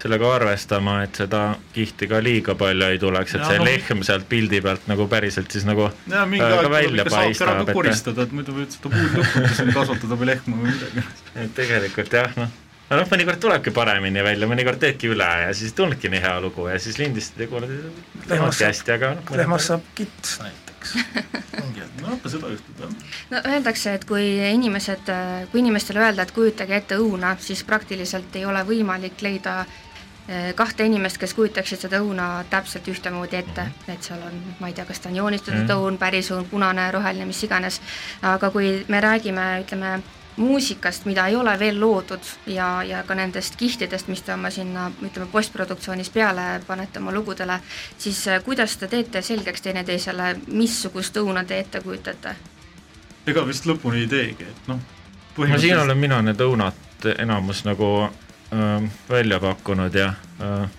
sellega 0.00 0.30
arvestama, 0.34 1.00
et 1.04 1.18
seda 1.20 1.42
kihti 1.74 2.08
ka 2.10 2.22
liiga 2.24 2.54
palju 2.58 2.88
ei 2.88 3.00
tuleks, 3.00 3.34
et 3.36 3.42
ja, 3.42 3.50
see 3.50 3.60
no, 3.60 3.66
lehm 3.68 4.00
sealt 4.06 4.26
pildi 4.30 4.62
pealt 4.64 4.88
nagu 4.90 5.06
päriselt 5.10 5.52
siis 5.52 5.66
nagu 5.68 5.90
ja, 5.90 6.24
mingi 6.28 6.44
äh, 6.44 6.54
aeg 6.56 6.64
tuleb 6.70 7.02
ikka 7.02 7.12
saak 7.14 7.44
ära 7.44 7.58
ka 7.60 7.76
koristada, 7.76 8.24
et 8.24 8.32
muidu 8.36 8.56
võid 8.56 8.72
seda 8.72 8.92
puud 8.94 9.18
lõpuni 9.18 9.52
siin 9.58 9.70
kasvatada 9.76 10.18
või 10.22 10.30
lehma 10.32 10.56
või 10.62 10.72
midagi. 10.72 11.04
et 11.44 11.52
tegelikult 11.58 12.16
jah, 12.20 12.32
noh, 12.40 12.56
aga 12.88 13.02
noh, 13.02 13.12
mõnikord 13.12 13.44
tulebki 13.44 13.74
paremini 13.76 14.24
välja, 14.24 14.48
mõnikord 14.50 14.80
teedki 14.86 15.12
üle 15.12 15.28
ja 15.44 15.52
siis 15.52 15.74
ei 15.74 15.78
tulnudki 15.82 16.12
nii 16.14 16.24
hea 16.24 16.40
lugu 16.46 16.66
ja 16.70 16.80
siis 16.80 16.96
lindistad 17.02 17.44
ja 17.44 17.50
kuulad, 17.52 17.76
lehmast 18.32 18.64
hästi, 18.66 18.96
aga 18.96 19.14
noh. 19.18 19.36
lehmast 19.42 19.74
saab 19.74 19.84
kits 19.98 20.38
näiteks 20.40 20.96
no 22.00 22.16
ka 22.22 22.32
seda 22.32 22.50
juhtub 22.54 22.80
jah. 22.86 22.96
no 23.30 23.42
öeldakse, 23.52 23.94
et 23.98 24.08
kui 24.08 24.24
inimesed, 24.48 25.12
kui 25.52 25.60
inimestele 25.60 26.02
öelda, 26.06 26.24
et 26.24 26.34
kujutage 26.34 26.76
ette 26.76 26.98
õuna, 27.00 27.34
siis 27.42 27.62
praktiliselt 27.68 28.40
ei 28.40 28.46
ole 28.48 28.64
võimalik 28.66 29.20
leida 29.24 29.60
kahte 30.54 30.84
inimest, 30.86 31.18
kes 31.18 31.34
kujutaksid 31.34 31.80
seda 31.86 31.98
õuna 32.04 32.44
täpselt 32.50 32.86
ühtemoodi 32.88 33.40
ette, 33.40 33.64
et 33.90 34.06
seal 34.06 34.20
on, 34.22 34.36
ma 34.60 34.70
ei 34.70 34.76
tea, 34.76 34.84
kas 34.86 35.02
ta 35.02 35.10
on 35.10 35.16
joonistatud 35.18 35.64
mm. 35.64 35.74
õun, 35.74 35.98
päris 35.98 36.30
õun, 36.30 36.46
punane, 36.50 36.86
roheline, 36.94 37.26
mis 37.26 37.42
iganes, 37.42 37.80
aga 38.22 38.52
kui 38.54 38.72
me 38.88 39.00
räägime, 39.02 39.46
ütleme, 39.64 39.98
muusikast, 40.40 41.04
mida 41.04 41.26
ei 41.26 41.36
ole 41.36 41.58
veel 41.58 41.80
loodud 41.80 42.20
ja, 42.46 42.82
ja 42.82 43.02
ka 43.06 43.14
nendest 43.14 43.56
kihtidest, 43.60 44.08
mis 44.08 44.22
te 44.22 44.34
oma 44.34 44.50
sinna, 44.50 44.86
ütleme, 45.02 45.28
postproduktsioonis 45.32 46.10
peale 46.14 46.60
panete 46.66 47.02
oma 47.02 47.12
lugudele, 47.12 47.60
siis 47.98 48.22
äh, 48.28 48.42
kuidas 48.44 48.76
te 48.76 48.88
teete 48.88 49.22
selgeks 49.22 49.66
teineteisele, 49.66 50.34
missugust 50.46 51.16
õuna 51.16 51.44
te 51.44 51.58
ette 51.60 51.82
kujutate? 51.84 52.36
ega 53.26 53.44
vist 53.46 53.66
lõpuni 53.68 54.06
ei 54.06 54.08
teegi, 54.08 54.48
et 54.48 54.68
noh, 54.70 54.80
no 55.38 55.58
siin 55.60 55.78
olen 55.78 55.98
mina 55.98 56.22
need 56.24 56.40
õunad 56.40 57.10
enamus 57.18 57.64
nagu 57.66 57.90
välja 59.10 59.40
pakkunud 59.40 59.94
ja 59.94 60.12
äh, 60.40 60.70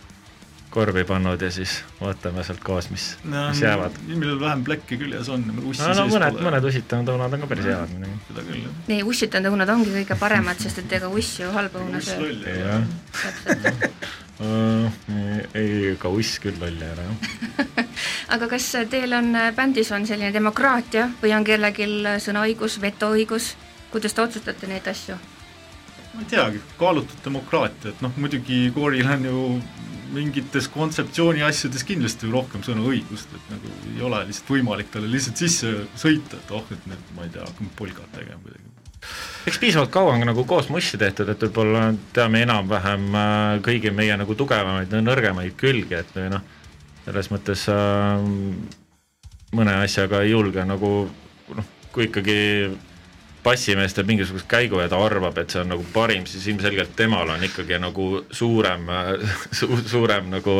korvi 0.72 1.04
pannud 1.04 1.42
ja 1.42 1.52
siis 1.52 1.84
vaatame 2.02 2.44
sealt 2.48 2.60
koos, 2.64 2.90
mis 2.92 3.06
no,, 3.24 3.50
mis 3.50 3.62
jäävad. 3.62 3.98
millel 4.08 4.40
vähem 4.40 4.64
pläkki 4.64 4.98
küljes 4.98 5.30
on, 5.30 5.44
ussi 5.68 5.84
no, 5.84 5.94
no 6.00 6.06
mõned, 6.12 6.40
mõned 6.48 6.68
ussitanud 6.70 7.12
õunad 7.12 7.36
on 7.36 7.44
ka 7.44 7.50
päris 7.52 7.68
head 7.68 7.92
muidugi. 7.92 8.20
seda 8.30 8.46
küll, 8.48 8.62
jah. 8.64 8.78
nii, 8.88 9.02
ussitanud 9.14 9.52
õunad 9.52 9.74
ongi 9.76 9.96
kõige 9.98 10.18
paremad, 10.20 10.64
sest 10.64 10.80
et 10.84 10.96
ega 11.00 11.12
uss 11.12 11.42
ju 11.42 11.52
halba 11.56 11.84
õuna 11.84 12.00
söö. 12.06 12.32
jah. 12.56 12.88
ei, 15.60 15.68
ega 15.92 16.14
uss 16.22 16.40
küll 16.44 16.64
loll 16.64 16.88
ei 16.88 16.96
ole, 16.96 17.10
jah. 17.10 17.84
aga 18.38 18.52
kas 18.56 18.72
teil 18.96 19.20
on 19.20 19.36
bändis 19.58 19.92
on 19.92 20.08
selline 20.08 20.32
demokraatia 20.36 21.10
või 21.20 21.36
on 21.36 21.48
kellelgi 21.48 21.92
sõnaõigus, 22.24 22.80
vetoõigus, 22.84 23.54
kuidas 23.92 24.16
te 24.16 24.24
otsustate 24.24 24.72
neid 24.72 24.88
asju? 24.88 25.20
Ma 26.14 26.24
ei 26.24 26.28
teagi, 26.28 26.60
kaalutud 26.80 27.24
demokraatia, 27.26 27.94
et 27.94 28.02
noh, 28.04 28.12
muidugi 28.20 28.66
kooril 28.76 29.08
on 29.14 29.30
ju 29.30 29.46
mingites 30.12 30.68
kontseptsiooni 30.72 31.44
asjades 31.48 31.86
kindlasti 31.88 32.30
rohkem 32.32 32.64
sõnaõigust, 32.66 33.32
et 33.36 33.54
nagu 33.54 33.72
ei 33.94 34.04
ole 34.04 34.20
lihtsalt 34.28 34.52
võimalik 34.52 34.92
talle 34.92 35.08
lihtsalt 35.12 35.40
sisse 35.40 35.72
sõita, 36.00 36.40
et 36.40 36.52
oh, 36.56 36.66
et 36.74 36.90
nüüd 36.90 37.16
ma 37.16 37.28
ei 37.28 37.32
tea, 37.32 37.46
hakkame 37.48 37.72
polkat 37.80 38.12
tegema 38.18 38.42
kuidagi. 38.44 38.68
eks 39.48 39.62
piisavalt 39.64 39.94
kaua 39.94 40.18
on 40.18 40.28
nagu 40.28 40.46
koos 40.50 40.68
mussi 40.74 41.00
tehtud, 41.00 41.32
et 41.32 41.48
võib-olla 41.48 41.88
teame 42.14 42.44
enam-vähem 42.44 43.08
äh, 43.16 43.56
kõigi 43.64 43.96
meie 43.96 44.20
nagu 44.20 44.36
tugevamaid 44.36 44.92
ja 44.92 45.04
nõrgemaid 45.06 45.56
külgi, 45.60 46.02
et 46.02 46.12
või 46.18 46.28
noh, 46.36 46.44
selles 47.06 47.32
mõttes 47.32 47.66
äh, 47.72 48.28
mõne 49.56 49.80
asjaga 49.80 50.26
ei 50.26 50.36
julge 50.36 50.68
nagu 50.68 50.92
noh, 51.56 51.76
kui 51.96 52.10
ikkagi 52.10 52.40
bassimees 53.44 53.96
teeb 53.98 54.10
mingisugust 54.10 54.48
käigu 54.50 54.80
ja 54.82 54.90
ta 54.90 55.00
arvab, 55.02 55.38
et 55.42 55.54
see 55.54 55.62
on 55.64 55.72
nagu 55.74 55.86
parim, 55.94 56.26
siis 56.30 56.48
ilmselgelt 56.52 56.96
temal 56.96 57.30
on 57.34 57.44
ikkagi 57.44 57.80
nagu 57.82 58.10
suurem 58.32 58.90
su,, 59.60 59.70
suurem 59.90 60.30
nagu 60.34 60.58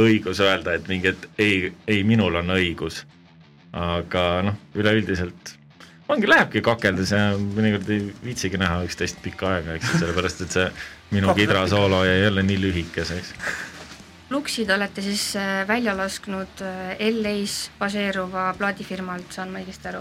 õigus 0.00 0.42
öelda, 0.44 0.74
et 0.74 0.88
mingi, 0.90 1.14
et 1.14 1.28
ei, 1.38 1.72
ei, 1.86 2.02
minul 2.06 2.42
on 2.42 2.56
õigus. 2.56 3.04
aga 3.74 4.24
noh, 4.46 4.58
üleüldiselt 4.78 5.56
ongi, 6.08 6.28
lähebki 6.30 6.62
kakeldes 6.64 7.10
ja 7.14 7.22
mõnikord 7.38 7.88
ei 7.90 8.08
viitsigi 8.24 8.58
näha 8.60 8.82
üksteist 8.86 9.22
pikka 9.24 9.56
aega, 9.56 9.74
eks 9.78 9.92
ju, 9.92 10.00
sellepärast 10.02 10.44
et 10.44 10.56
see 10.56 10.66
minu 11.14 11.34
kidrasoolo 11.34 12.04
jäi 12.06 12.20
jälle 12.22 12.42
nii 12.46 12.60
lühikeseks. 12.60 13.34
Luxid 14.30 14.70
olete 14.70 15.02
siis 15.02 15.36
äh, 15.36 15.66
välja 15.68 15.96
lasknud 15.96 16.62
äh, 16.64 16.96
LA-s 17.10 17.70
baseeruva 17.78 18.54
plaadifirmalt, 18.58 19.32
saan 19.34 19.52
ma 19.52 19.60
õigesti 19.62 19.90
aru? 19.92 20.00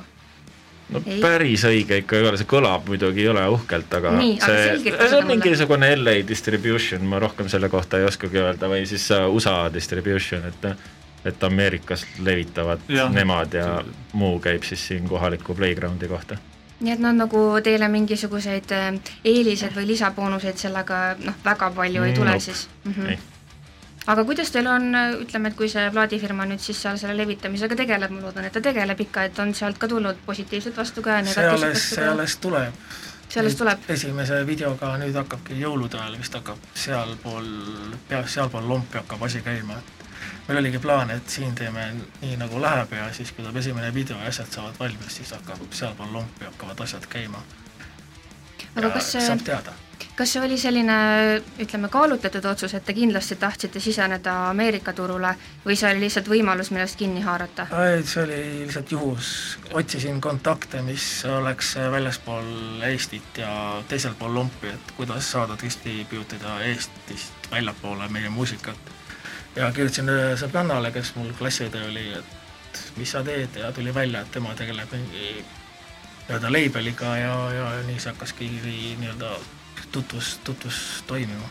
No 0.90 1.02
ei. 1.06 1.20
päris 1.22 1.66
õige 1.70 2.00
ikka 2.02 2.18
ei 2.18 2.28
ole, 2.28 2.40
see 2.40 2.50
kõlab 2.50 2.88
muidugi 2.90 3.26
jõle 3.26 3.46
uhkelt, 3.56 3.94
aga 4.00 4.16
Nii, 4.18 4.40
see, 4.44 4.80
see 4.84 5.20
on 5.20 5.30
mingisugune 5.30 5.94
LA 6.00 6.18
distribution, 6.28 7.06
ma 7.08 7.22
rohkem 7.24 7.50
selle 7.52 7.70
kohta 7.72 8.02
ei 8.02 8.10
oskagi 8.10 8.42
öelda, 8.44 8.70
või 8.72 8.88
siis 8.90 9.08
uh, 9.16 9.30
USA 9.34 9.64
distribution, 9.74 10.46
et 10.50 10.76
et 11.24 11.44
Ameerikas 11.44 12.02
levitavad 12.20 12.82
ja. 12.92 13.06
nemad 13.10 13.54
ja 13.56 13.68
muu 14.14 14.42
käib 14.44 14.66
siis 14.68 14.82
siin 14.88 15.08
kohaliku 15.08 15.56
playground'i 15.56 16.10
kohta 16.12 16.36
nii 16.84 16.92
et 16.92 17.00
nad 17.00 17.16
nagu 17.16 17.44
teile 17.64 17.88
mingisuguseid 17.88 18.74
äh, 18.76 18.90
eeliseid 19.24 19.76
või 19.78 19.88
lisaboonuseid 19.94 20.60
sellega 20.60 21.04
noh, 21.24 21.38
väga 21.46 21.72
palju 21.76 22.04
ei 22.04 22.18
tule 22.18 22.34
nope. 22.34 22.44
siis 22.44 22.68
mm? 22.84 22.92
-hmm 22.98 23.33
aga 24.08 24.26
kuidas 24.28 24.52
teil 24.52 24.68
on, 24.68 24.90
ütleme, 25.24 25.52
et 25.52 25.58
kui 25.58 25.70
see 25.72 25.86
plaadifirma 25.94 26.48
nüüd 26.50 26.62
siis 26.64 26.82
seal 26.84 27.00
selle 27.00 27.16
levitamisega 27.18 27.78
tegeleb, 27.80 28.12
ma 28.12 28.26
loodan, 28.26 28.48
et 28.48 28.56
ta 28.56 28.62
tegeleb 28.64 29.00
ikka, 29.06 29.28
et 29.30 29.42
on 29.44 29.54
sealt 29.56 29.80
ka 29.80 29.88
tulnud 29.92 30.20
positiivset 30.26 30.78
vastukaja, 30.78 31.24
negatiivset 31.24 31.70
vastukaja? 31.72 31.82
see 31.96 32.08
alles 32.12 32.38
tuleb. 32.44 32.86
see 33.30 33.42
alles 33.42 33.58
tuleb? 33.60 33.90
esimese 33.96 34.42
videoga 34.48 34.94
nüüd 35.02 35.16
hakkabki 35.22 35.60
jõulude 35.62 36.00
ajal 36.02 36.20
vist 36.20 36.36
hakkab 36.40 36.70
sealpool, 36.86 37.50
pea, 38.10 38.24
sealpool 38.28 38.68
lompi 38.74 39.00
hakkab 39.00 39.24
asi 39.30 39.44
käima, 39.46 39.80
et 39.80 40.50
meil 40.50 40.60
oligi 40.66 40.84
plaan, 40.84 41.14
et 41.16 41.38
siin 41.38 41.56
teeme 41.56 41.88
nii, 41.96 42.36
nagu 42.42 42.62
läheb 42.62 42.98
ja 43.00 43.08
siis, 43.16 43.32
kui 43.32 43.46
tuleb 43.46 43.62
esimene 43.64 43.94
video 43.96 44.20
ja 44.20 44.28
asjad 44.34 44.52
saavad 44.52 44.80
valmis, 44.80 45.16
siis 45.22 45.32
hakkab 45.38 45.64
sealpool 45.72 46.12
lompi 46.20 46.52
hakkavad 46.52 46.86
asjad 46.88 47.08
käima. 47.16 47.40
aga 48.76 48.88
ja 48.88 48.94
kas 49.00 49.12
see 49.16 49.26
saab 49.32 49.48
teada 49.48 49.80
kas 50.16 50.34
see 50.34 50.42
oli 50.46 50.58
selline, 50.58 50.96
ütleme, 51.64 51.90
kaalutletud 51.90 52.46
otsus, 52.46 52.74
et 52.74 52.86
te 52.86 52.94
kindlasti 52.94 53.36
tahtsite 53.42 53.80
siseneda 53.84 54.36
Ameerika 54.50 54.94
turule 54.94 55.34
või 55.66 55.78
see 55.80 55.92
oli 55.92 56.06
lihtsalt 56.06 56.30
võimalus, 56.32 56.72
millest 56.76 57.00
kinni 57.00 57.24
haarata? 57.26 57.68
see 58.06 58.24
oli 58.24 58.40
lihtsalt 58.66 58.92
juhus, 58.92 59.32
otsisin 59.74 60.22
kontakte, 60.22 60.82
mis 60.82 61.08
oleks 61.30 61.76
väljaspool 61.92 62.84
Eestit 62.90 63.42
ja 63.42 63.82
teisel 63.88 64.14
pool 64.20 64.36
lompi, 64.36 64.70
et 64.74 64.94
kuidas 64.98 65.32
saada 65.32 65.58
distribuutida 65.62 66.60
Eestist 66.68 67.50
väljapoole 67.52 68.08
meie 68.10 68.30
muusikat. 68.30 68.94
ja 69.56 69.72
kirjutasin 69.72 70.10
sõbrannale, 70.42 70.92
kes 70.92 71.16
mul 71.16 71.34
klassiõde 71.38 71.82
oli, 71.90 72.08
et 72.18 72.86
mis 72.98 73.12
sa 73.12 73.24
teed 73.24 73.60
ja 73.60 73.72
tuli 73.72 73.94
välja, 73.94 74.22
et 74.22 74.32
tema 74.32 74.56
tegeleb 74.58 74.92
mingi 74.92 75.44
nii-öelda 76.28 76.52
label'iga 76.52 77.18
ja, 77.18 77.36
ja 77.54 77.68
nii 77.88 78.00
see 78.00 78.12
hakkaski 78.12 78.48
nii-öelda 79.02 79.36
tutvus, 79.94 80.40
tutvus 80.44 81.04
toimima 81.08 81.50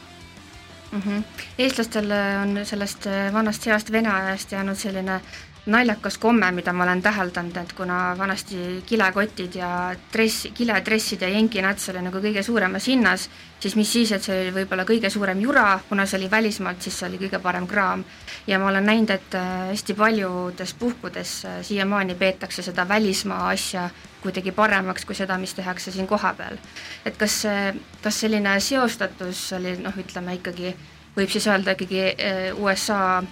mm. 0.93 1.03
-hmm. 1.03 1.23
eestlastel 1.59 2.11
on 2.43 2.67
sellest 2.67 3.07
vanast 3.33 3.67
heast 3.67 3.93
vene 3.93 4.13
ajast 4.13 4.53
jäänud 4.53 4.77
selline 4.77 5.21
naljakas 5.67 6.19
komme, 6.19 6.49
mida 6.53 6.73
ma 6.75 6.83
olen 6.85 7.03
täheldanud, 7.03 7.57
et 7.57 7.73
kuna 7.79 8.17
vanasti 8.19 8.83
kilekotid 8.87 9.55
ja 9.55 9.69
dress, 10.13 10.49
kiledressid 10.55 11.23
ja 11.23 11.29
jenkinats 11.31 11.89
oli 11.93 12.03
nagu 12.03 12.19
kõige 12.19 12.43
suuremas 12.43 12.89
hinnas, 12.91 13.29
siis 13.61 13.77
mis 13.79 13.93
siis, 13.93 14.11
et 14.13 14.27
see 14.27 14.41
oli 14.41 14.55
võib-olla 14.57 14.83
kõige 14.89 15.11
suurem 15.11 15.39
jura, 15.41 15.79
kuna 15.89 16.07
see 16.07 16.19
oli 16.19 16.31
välismaalt, 16.31 16.83
siis 16.83 16.99
see 16.99 17.09
oli 17.09 17.23
kõige 17.23 17.39
parem 17.43 17.69
kraam. 17.71 18.05
ja 18.47 18.59
ma 18.59 18.73
olen 18.73 18.87
näinud, 18.87 19.11
et 19.11 19.35
äh, 19.39 19.69
hästi 19.71 19.95
paljudes 19.95 20.75
puhkudes 20.75 21.45
äh, 21.45 21.63
siiamaani 21.63 22.15
peetakse 22.15 22.63
seda 22.63 22.89
välismaa 22.89 23.49
asja 23.49 23.89
kuidagi 24.23 24.53
paremaks 24.53 25.05
kui 25.05 25.15
seda, 25.15 25.39
mis 25.39 25.55
tehakse 25.55 25.93
siin 25.93 26.07
kohapeal. 26.07 26.59
et 27.05 27.17
kas 27.17 27.43
see, 27.47 27.75
kas 28.03 28.21
selline 28.21 28.59
seostatus 28.61 29.53
oli 29.53 29.77
noh, 29.79 29.95
ütleme 29.95 30.35
ikkagi, 30.35 30.75
võib 31.17 31.31
siis 31.31 31.47
öelda 31.47 31.79
ikkagi 31.79 32.07
äh, 32.11 32.59
USA 32.59 33.23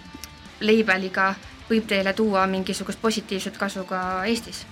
label'iga 0.60 1.34
võib 1.70 1.86
teile 1.86 2.12
tuua 2.12 2.46
mingisugust 2.50 3.00
positiivset 3.00 3.56
kasu 3.56 3.84
ka 3.88 4.24
Eestis? 4.26 4.66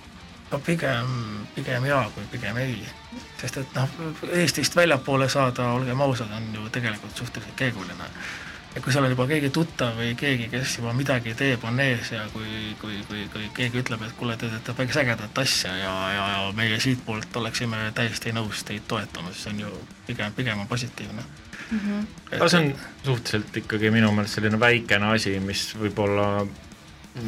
no 0.51 0.59
pigem, 0.59 1.07
pigem 1.55 1.85
jaa, 1.85 2.09
kui 2.13 2.25
pigem 2.31 2.57
ei. 2.57 2.77
sest 3.41 3.61
et 3.61 3.73
noh, 3.77 3.89
Eestist 4.33 4.75
väljapoole 4.75 5.29
saada, 5.29 5.71
olgem 5.77 6.01
ausad, 6.01 6.31
on 6.35 6.53
ju 6.53 6.69
tegelikult 6.73 7.17
suhteliselt 7.17 7.55
keeruline. 7.55 8.09
ja 8.75 8.81
kui 8.81 8.93
seal 8.93 9.05
on 9.05 9.13
juba 9.13 9.27
keegi 9.29 9.49
tuttav 9.53 9.97
või 9.97 10.13
keegi, 10.17 10.49
kes 10.51 10.77
juba 10.77 10.93
midagi 10.93 11.33
teeb, 11.37 11.63
on 11.65 11.79
ees 11.79 12.11
ja 12.11 12.25
kui, 12.33 12.75
kui, 12.81 13.01
kui, 13.07 13.25
kui 13.33 13.49
keegi 13.57 13.81
ütleb, 13.81 14.03
et 14.05 14.15
kuule, 14.17 14.37
te 14.37 14.49
teete 14.49 14.75
päris 14.77 14.97
ägedat 15.01 15.43
asja 15.43 15.75
ja, 15.77 15.93
ja, 16.13 16.25
ja 16.35 16.47
meie 16.57 16.79
siitpoolt 16.79 17.35
oleksime 17.41 17.89
täiesti 17.97 18.33
nõus 18.35 18.63
teid 18.65 18.85
toetama, 18.87 19.33
siis 19.33 19.49
on 19.53 19.61
ju 19.65 19.73
pigem, 20.07 20.33
pigem 20.37 20.65
on 20.65 20.67
positiivne 20.67 21.21
mm. 21.71 21.79
-hmm. 21.79 22.07
aga 22.35 22.49
see 22.49 22.59
on 22.59 22.73
suhteliselt 23.03 23.61
ikkagi 23.63 23.91
minu 23.91 24.11
meelest 24.11 24.37
selline 24.37 24.59
väikene 24.59 25.13
asi, 25.15 25.39
mis 25.39 25.69
võib-olla 25.77 26.29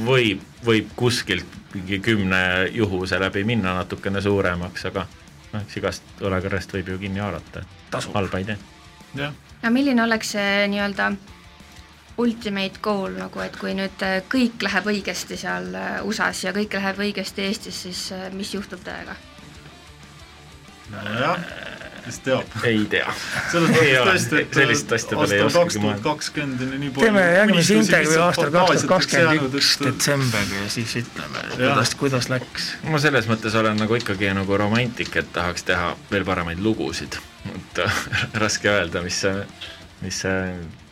võib, 0.05 0.43
võib 0.65 0.93
kuskilt 0.95 1.59
mingi 1.73 1.99
kümne 2.03 2.41
juhuse 2.71 3.19
läbi 3.19 3.43
minna 3.47 3.75
natukene 3.79 4.21
suuremaks, 4.21 4.85
aga 4.91 5.05
noh, 5.53 5.61
eks 5.61 5.77
igast 5.79 6.23
õlekarrest 6.23 6.73
võib 6.75 6.93
ju 6.93 6.99
kinni 7.01 7.23
haarata, 7.23 7.63
halba 8.13 8.41
ei 8.41 8.49
tee. 8.51 8.57
no 9.61 9.71
milline 9.71 10.03
oleks 10.03 10.35
see 10.35 10.67
nii-öelda 10.71 11.11
ultimate 12.21 12.81
goal 12.81 13.15
nagu, 13.17 13.41
et 13.43 13.57
kui 13.57 13.73
nüüd 13.77 14.03
äh, 14.05 14.19
kõik 14.31 14.61
läheb 14.65 14.87
õigesti 14.93 15.37
seal 15.39 15.71
äh, 15.75 15.97
USA-s 16.05 16.45
ja 16.45 16.53
kõik 16.55 16.75
läheb 16.77 16.99
õigesti 17.07 17.47
Eestis, 17.47 17.81
siis 17.87 18.03
äh, 18.15 18.27
mis 18.35 18.53
juhtub 18.53 18.83
täiega? 18.85 19.15
nojah, 20.91 21.39
kes 22.05 22.19
teab? 22.25 22.57
ei 22.67 22.83
tea. 22.91 23.13
sellist 23.51 24.91
asja 24.97 25.15
peale 25.15 25.37
ei 25.37 25.45
oskagi 25.45 25.83
mõelda. 25.83 26.15
teeme 26.99 27.23
järgmise 27.25 27.79
intervjuu 27.79 28.19
aastal 28.25 28.51
kaks 28.55 28.69
tuhat 28.71 28.89
kakskümmend 28.95 29.57
üks 29.61 29.71
detsember 29.83 30.53
ja 30.57 30.67
siis 30.73 30.97
ütleme, 31.03 31.45
kuidas, 31.55 31.95
kuidas 32.03 32.29
läks. 32.33 32.71
ma 32.89 33.01
selles 33.03 33.29
mõttes 33.31 33.57
olen 33.57 33.79
nagu 33.81 33.97
ikkagi 33.99 34.33
nagu 34.37 34.59
romantik, 34.59 35.15
et 35.21 35.31
tahaks 35.33 35.67
teha 35.69 35.95
veel 36.11 36.27
paremaid 36.27 36.61
lugusid, 36.63 37.19
et 37.55 37.83
raske 38.43 38.71
öelda, 38.71 39.03
mis 39.05 39.23
see, 39.25 39.41
mis 40.05 40.21
see 40.25 40.37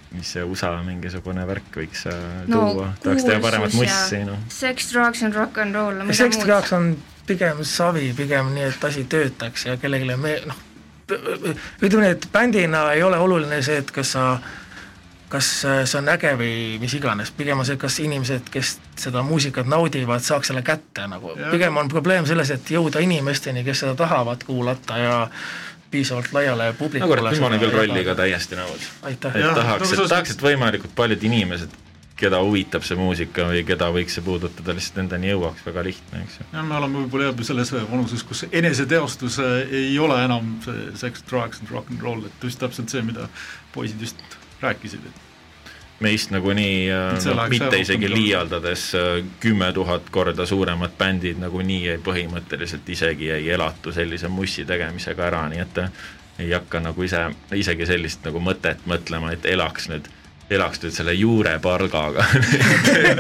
mis 0.09 0.31
see 0.33 0.41
USA 0.41 0.71
mingisugune 0.81 1.43
värk 1.45 1.75
võiks 1.81 2.07
äh, 2.09 2.15
no, 2.49 2.63
tuua, 2.73 2.87
tahaks 3.03 3.27
teha 3.27 3.41
paremat 3.43 3.75
mussi, 3.77 4.23
noh. 4.25 4.39
Sex, 4.53 4.89
drugs 4.93 5.21
and 5.25 5.37
rock 5.37 5.59
n 5.61 5.75
roll. 5.75 6.01
Sex, 6.17 6.39
drugs 6.41 6.73
on 6.73 6.95
pigem 7.29 7.61
savi, 7.67 8.09
pigem 8.17 8.49
nii, 8.55 8.71
et 8.71 8.89
asi 8.89 9.05
töötaks 9.09 9.67
ja 9.67 9.77
kellelegi 9.81 10.17
me-, 10.17 10.39
noh, 10.49 10.63
ütleme 11.11 12.05
nii, 12.05 12.15
et 12.15 12.29
bändina 12.33 12.89
ei 12.93 13.03
ole 13.03 13.17
oluline 13.17 13.61
see, 13.65 13.77
et 13.83 13.91
kas 13.91 14.15
sa 14.17 14.25
kas 15.29 15.47
see 15.61 15.97
on 15.99 16.09
äge 16.09 16.31
või 16.37 16.53
mis 16.81 16.93
iganes, 16.97 17.31
pigem 17.37 17.61
on 17.61 17.67
see, 17.67 17.77
kas 17.77 17.99
inimesed, 18.01 18.49
kes 18.49 18.77
seda 18.97 19.21
muusikat 19.25 19.69
naudivad, 19.69 20.23
saaks 20.25 20.49
selle 20.49 20.63
kätte 20.65 21.05
nagu, 21.09 21.35
pigem 21.51 21.77
on 21.77 21.91
probleem 21.91 22.25
selles, 22.25 22.49
et 22.55 22.71
jõuda 22.73 23.03
inimesteni, 23.05 23.63
kes 23.67 23.85
seda 23.85 23.93
tahavad 23.99 24.43
kuulata 24.47 24.97
ja 24.97 25.19
piisavalt 25.91 26.33
laiale 26.33 26.71
publikule. 26.77 27.15
no 27.15 27.21
kurat, 27.21 27.39
ma 27.41 27.51
olen 27.51 27.61
küll 27.61 27.77
rolliga 27.77 28.15
täiesti 28.17 28.57
nõus. 28.57 28.89
et 29.09 29.19
tahaks, 29.21 29.93
et 29.93 30.09
tahaks, 30.09 30.33
et 30.33 30.43
võimalikult 30.49 30.97
paljud 30.97 31.29
inimesed 31.29 31.77
keda 32.19 32.41
huvitab 32.43 32.83
see 32.85 32.97
muusika 32.99 33.47
või 33.49 33.63
keda 33.67 33.89
võiks 33.95 34.17
see 34.17 34.25
puudutada, 34.25 34.75
lihtsalt 34.75 35.01
nendeni 35.01 35.31
jõuaks, 35.31 35.63
väga 35.67 35.85
lihtne, 35.87 36.25
eks 36.25 36.41
ju. 36.41 36.49
jah, 36.51 36.67
me 36.67 36.77
oleme 36.79 37.03
võib-olla 37.03 37.29
jah 37.29 37.47
selles 37.51 37.71
vanuses, 37.77 38.25
kus 38.27 38.45
eneseteostus 38.51 39.39
ei 39.45 39.95
ole 39.99 40.19
enam 40.25 40.57
see 40.65 40.91
sex, 40.99 41.23
drugs 41.29 41.63
and 41.63 41.71
rock 41.73 41.89
n 41.93 42.03
roll, 42.03 42.27
et 42.27 42.45
just 42.45 42.61
täpselt 42.61 42.91
see, 42.91 43.05
mida 43.05 43.29
poisid 43.75 44.03
just 44.03 44.21
rääkisid, 44.61 45.07
et 45.07 45.25
meist 45.99 46.31
nagunii 46.31 46.87
no, 46.91 47.47
mitte 47.51 47.81
isegi 47.83 48.09
liialdades 48.11 48.85
äh, 48.95 49.09
kümme 49.39 49.71
tuhat 49.75 50.07
korda 50.11 50.45
suuremad 50.47 50.95
bändid 50.99 51.41
nagunii 51.41 51.97
põhimõtteliselt 52.03 52.87
isegi 52.89 53.27
jäi 53.33 53.49
elatu 53.55 53.91
sellise 53.95 54.31
mussi 54.31 54.65
tegemisega 54.67 55.27
ära, 55.27 55.43
nii 55.51 55.63
et 55.65 55.83
ei 56.39 56.53
hakka 56.55 56.79
nagu 56.79 57.03
ise, 57.03 57.25
isegi 57.55 57.87
sellist 57.89 58.23
nagu 58.23 58.39
mõtet 58.43 58.85
mõtlema, 58.87 59.33
et 59.35 59.45
elaks 59.49 59.89
nüüd 59.91 60.07
elaks 60.49 60.81
nüüd 60.83 60.95
selle 60.95 61.13
juurepalgaga 61.13 62.25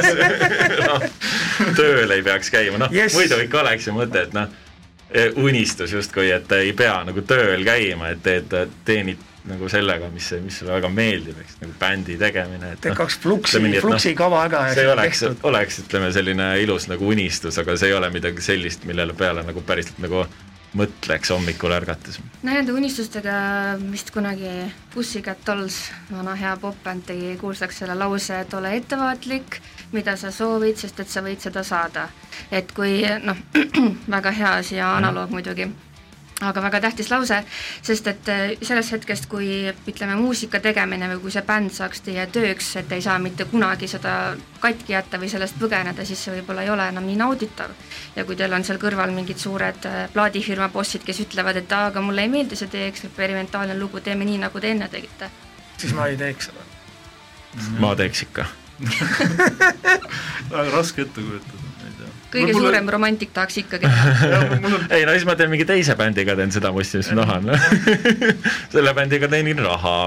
no, 0.87 0.97
tööl 1.77 2.15
ei 2.15 2.25
peaks 2.25 2.51
käima, 2.53 2.81
noh 2.81 2.93
yes. 2.93 3.15
muidu 3.17 3.39
ikka 3.45 3.63
oleks 3.63 3.89
ju 3.89 3.95
mõte, 3.95 4.25
et 4.27 4.35
noh, 4.35 4.49
e, 5.11 5.29
unistus 5.41 5.93
justkui, 5.93 6.31
et 6.33 6.51
ei 6.57 6.73
pea 6.77 6.99
nagu 7.07 7.23
tööl 7.27 7.65
käima, 7.67 8.13
et 8.15 8.23
teed, 8.25 8.55
teenid 8.87 9.25
nagu 9.49 9.69
sellega, 9.71 10.09
mis, 10.13 10.27
mis 10.43 10.59
sulle 10.61 10.75
väga 10.75 10.89
meeldib, 10.93 11.37
eks, 11.41 11.57
nagu 11.61 11.73
bändi 11.79 12.17
tegemine, 12.19 12.73
teed 12.81 12.97
kaks 12.97 13.17
fluksi, 13.23 13.61
fluksi 13.79 14.13
no, 14.13 14.19
kava 14.19 14.43
ära 14.49 14.65
ja 14.69 14.75
see 14.77 14.91
oleks, 14.91 15.23
oleks 15.47 15.81
ütleme 15.85 16.11
selline 16.13 16.51
ilus 16.63 16.89
nagu 16.91 17.07
unistus, 17.13 17.57
aga 17.61 17.77
see 17.79 17.91
ei 17.91 17.97
ole 17.97 18.11
midagi 18.13 18.43
sellist, 18.45 18.85
millele 18.89 19.15
peale 19.17 19.45
nagu 19.47 19.63
päriselt 19.65 20.01
nagu 20.03 20.25
mõtleks 20.77 21.31
hommikul 21.33 21.73
ärgates? 21.73 22.19
no 22.43 22.53
nende 22.53 22.73
unistustega 22.75 23.33
vist 23.89 24.11
kunagi 24.13 24.51
Pussycat 24.93 25.41
Dolls, 25.45 25.81
vana 26.11 26.35
hea 26.37 26.55
popbänd 26.61 27.07
tegi 27.09 27.35
kuulsaks 27.41 27.81
selle 27.81 27.97
lause, 27.97 28.39
et 28.39 28.53
ole 28.53 28.75
ettevaatlik, 28.77 29.59
mida 29.91 30.15
sa 30.17 30.31
soovid, 30.31 30.77
sest 30.77 30.99
et 30.99 31.09
sa 31.09 31.23
võid 31.25 31.41
seda 31.41 31.63
saada. 31.63 32.09
et 32.51 32.71
kui 32.71 33.01
noh, 33.23 33.37
väga 34.15 34.31
hea 34.31 34.55
siia 34.63 34.95
analoog 34.97 35.33
muidugi 35.33 35.69
aga 36.41 36.61
väga 36.61 36.79
tähtis 36.83 37.09
lause, 37.11 37.41
sest 37.81 38.07
et 38.07 38.29
äh, 38.31 38.53
sellest 38.61 38.93
hetkest, 38.95 39.27
kui 39.31 39.47
ütleme, 39.89 40.15
muusika 40.19 40.61
tegemine 40.63 41.09
või 41.13 41.19
kui 41.25 41.33
see 41.33 41.43
bänd 41.45 41.73
saaks 41.75 42.03
teie 42.05 42.25
tööks, 42.31 42.71
et 42.79 42.91
ei 42.95 43.03
saa 43.03 43.17
mitte 43.19 43.47
kunagi 43.49 43.89
seda 43.91 44.13
katki 44.63 44.95
jätta 44.95 45.19
või 45.19 45.31
sellest 45.31 45.59
põgeneda, 45.59 46.05
siis 46.07 46.23
see 46.23 46.37
võib-olla 46.37 46.63
ei 46.63 46.71
ole 46.73 46.87
enam 46.93 47.07
nii 47.07 47.19
nauditav. 47.19 47.75
ja 48.15 48.25
kui 48.25 48.35
teil 48.39 48.53
on 48.53 48.63
seal 48.63 48.79
kõrval 48.79 49.11
mingid 49.15 49.39
suured 49.41 49.85
äh, 49.89 49.99
plaadifirma 50.13 50.69
bossid, 50.73 51.03
kes 51.03 51.19
ütlevad, 51.27 51.59
et 51.59 51.71
aa, 51.75 51.91
aga 51.91 52.01
mulle 52.01 52.23
ei 52.23 52.31
meeldi 52.31 52.55
see 52.59 52.71
teie 52.71 52.87
eksperimentaalne 52.87 53.77
lugu, 53.79 53.99
teeme 53.99 54.25
nii, 54.25 54.39
nagu 54.45 54.59
te 54.59 54.71
enne 54.71 54.89
tegite. 54.89 55.29
siis 55.77 55.93
ma 55.93 56.07
ei 56.07 56.17
teeks 56.17 56.51
seda. 56.51 56.67
ma 57.79 57.95
teeks 57.95 58.27
ikka 58.27 58.47
väga 60.51 60.69
raske 60.71 61.01
ette 61.01 61.19
kujutada 61.19 61.58
kõige 62.31 62.53
mulle... 62.53 62.67
suurem 62.67 62.89
romantik 62.95 63.33
tahaks 63.35 63.61
ikkagi 63.63 63.89
ei 64.95 65.05
no 65.05 65.17
siis 65.17 65.27
ma 65.29 65.35
teen 65.39 65.51
mingi 65.53 65.67
teise 65.69 65.97
bändiga 65.99 66.37
teen 66.39 66.51
seda 66.55 66.73
mussi, 66.75 67.01
mis 67.01 67.11
ma 67.13 67.25
tahan 67.25 67.51
selle 68.73 68.95
bändiga 68.97 69.31
teenin 69.31 69.61
raha 69.65 69.99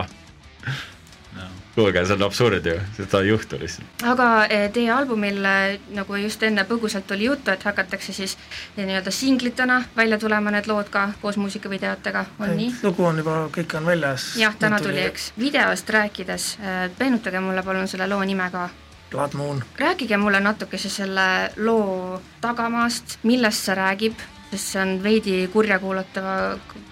kuulge, 1.75 2.05
see 2.05 2.15
on 2.15 2.23
absurd 2.27 2.67
ju, 2.67 2.75
seda 2.97 3.21
ei 3.23 3.31
juhtu 3.31 3.59
lihtsalt. 3.61 4.05
aga 4.05 4.27
eh, 4.45 4.67
teie 4.73 4.91
albumil, 4.93 5.39
eh, 5.49 5.79
nagu 5.97 6.19
just 6.21 6.43
enne 6.45 6.65
põgusalt 6.69 7.11
oli 7.17 7.31
juttu, 7.31 7.51
et 7.53 7.65
hakatakse 7.65 8.13
siis 8.13 8.37
eh, 8.77 8.85
nii-öelda 8.85 9.11
singlitena 9.15 9.81
välja 9.97 10.19
tulema 10.19 10.53
need 10.53 10.69
lood 10.69 10.93
ka 10.93 11.09
koos 11.23 11.41
muusikavideotega, 11.41 12.25
on 12.39 12.55
nii? 12.57 12.71
lugu 12.83 13.09
on 13.09 13.25
juba, 13.25 13.39
kõik 13.57 13.77
on 13.81 13.89
väljas. 13.89 14.35
jah, 14.41 14.57
täna 14.59 14.81
tuli, 14.85 15.01
eks. 15.09 15.33
videost 15.39 15.91
rääkides, 15.91 16.53
meenutage 16.99 17.41
mulle 17.41 17.65
palun 17.65 17.89
selle 17.89 18.09
loo 18.11 18.25
nime 18.25 18.51
ka 18.53 18.69
Blood 19.13 19.35
Moon. 19.35 19.63
rääkige 19.79 20.17
mulle 20.17 20.41
natukese 20.41 20.89
selle 20.89 21.53
loo 21.57 22.21
tagamaast, 22.41 23.19
millest 23.23 23.69
see 23.69 23.75
räägib, 23.77 24.27
sest 24.51 24.75
see 24.75 24.83
on 24.83 24.99
veidi 25.05 25.37
kurjakuulatava 25.53 26.37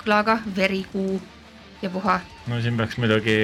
kõlaga, 0.04 0.38
verikuu 0.56 1.20
ja 1.83 1.90
puha. 1.90 2.20
no 2.46 2.61
siin 2.61 2.76
peaks 2.76 2.96
muidugi 3.00 3.37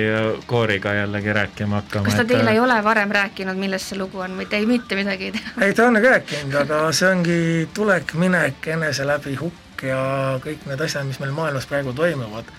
kooriga 0.46 0.94
jällegi 0.94 1.32
rääkima 1.32 1.80
hakkama. 1.80 2.04
kas 2.04 2.14
ta 2.14 2.24
teile 2.24 2.50
et... 2.50 2.54
ei 2.54 2.60
ole 2.60 2.76
varem 2.84 3.10
rääkinud, 3.10 3.56
millest 3.56 3.92
see 3.92 3.98
lugu 3.98 4.20
on 4.20 4.36
või 4.38 4.48
te 4.50 4.60
ei 4.60 4.66
mitte 4.66 4.98
midagi 4.98 5.30
ei 5.30 5.36
tea? 5.38 5.54
ei, 5.66 5.74
ta 5.74 5.86
on 5.88 6.00
rääkinud, 6.02 6.58
aga 6.60 6.80
see 6.92 7.10
ongi 7.10 7.38
tulek-minek, 7.74 8.68
enese 8.76 9.06
läbi 9.08 9.36
hukk 9.40 9.86
ja 9.88 10.00
kõik 10.44 10.68
need 10.68 10.84
asjad, 10.84 11.08
mis 11.08 11.20
meil 11.22 11.32
maailmas 11.36 11.68
praegu 11.70 11.96
toimuvad. 11.96 12.52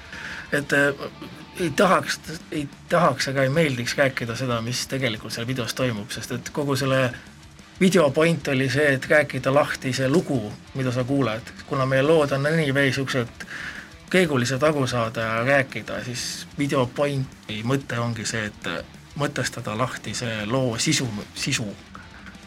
et 0.52 0.74
ei 1.60 1.70
tahaks, 1.70 2.20
ei 2.52 2.70
tahaks 2.90 3.28
ega 3.28 3.44
ei 3.44 3.50
meeldiks 3.50 3.98
rääkida 3.98 4.36
seda, 4.36 4.62
mis 4.62 4.88
tegelikult 4.88 5.34
seal 5.34 5.48
videos 5.48 5.74
toimub, 5.74 6.12
sest 6.12 6.32
et 6.32 6.50
kogu 6.54 6.76
selle 6.76 7.14
video 7.80 8.10
point 8.12 8.48
oli 8.48 8.70
see, 8.70 8.94
et 8.94 9.10
rääkida 9.10 9.54
lahti 9.54 9.94
see 9.94 10.10
lugu, 10.10 10.54
mida 10.76 10.92
sa 10.92 11.04
kuuled, 11.04 11.54
kuna 11.68 11.86
meie 11.86 12.02
lood 12.02 12.32
on 12.32 12.46
anyway 12.46 12.90
niisugused 12.90 13.48
keegulised 14.10 14.64
aru 14.64 14.88
saada 14.88 15.22
ja 15.22 15.44
rääkida, 15.46 16.04
siis 16.04 16.48
video 16.60 16.86
pointi 16.86 17.62
mõte 17.64 18.00
ongi 18.00 18.26
see, 18.26 18.46
et 18.46 18.70
mõtestada 19.18 19.78
lahti 19.78 20.14
see 20.16 20.46
loo 20.46 20.78
sisu, 20.78 21.08
sisu. 21.36 21.68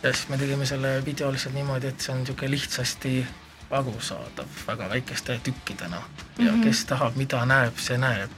ja 0.03 0.13
siis 0.13 0.29
me 0.29 0.39
tegime 0.39 0.67
selle 0.67 1.05
video 1.05 1.33
lihtsalt 1.33 1.55
niimoodi, 1.55 1.87
et 1.87 2.01
see 2.01 2.15
on 2.15 2.23
niisugune 2.23 2.51
lihtsasti 2.51 3.27
arusaadav 3.71 4.63
väga 4.67 4.89
väikeste 4.89 5.41
tükkidena 5.43 5.97
ja 5.97 6.45
mm 6.45 6.49
-hmm. 6.49 6.65
kes 6.65 6.85
tahab, 6.85 7.17
mida 7.17 7.47
näeb, 7.47 7.79
see 7.79 7.99
näeb 7.99 8.31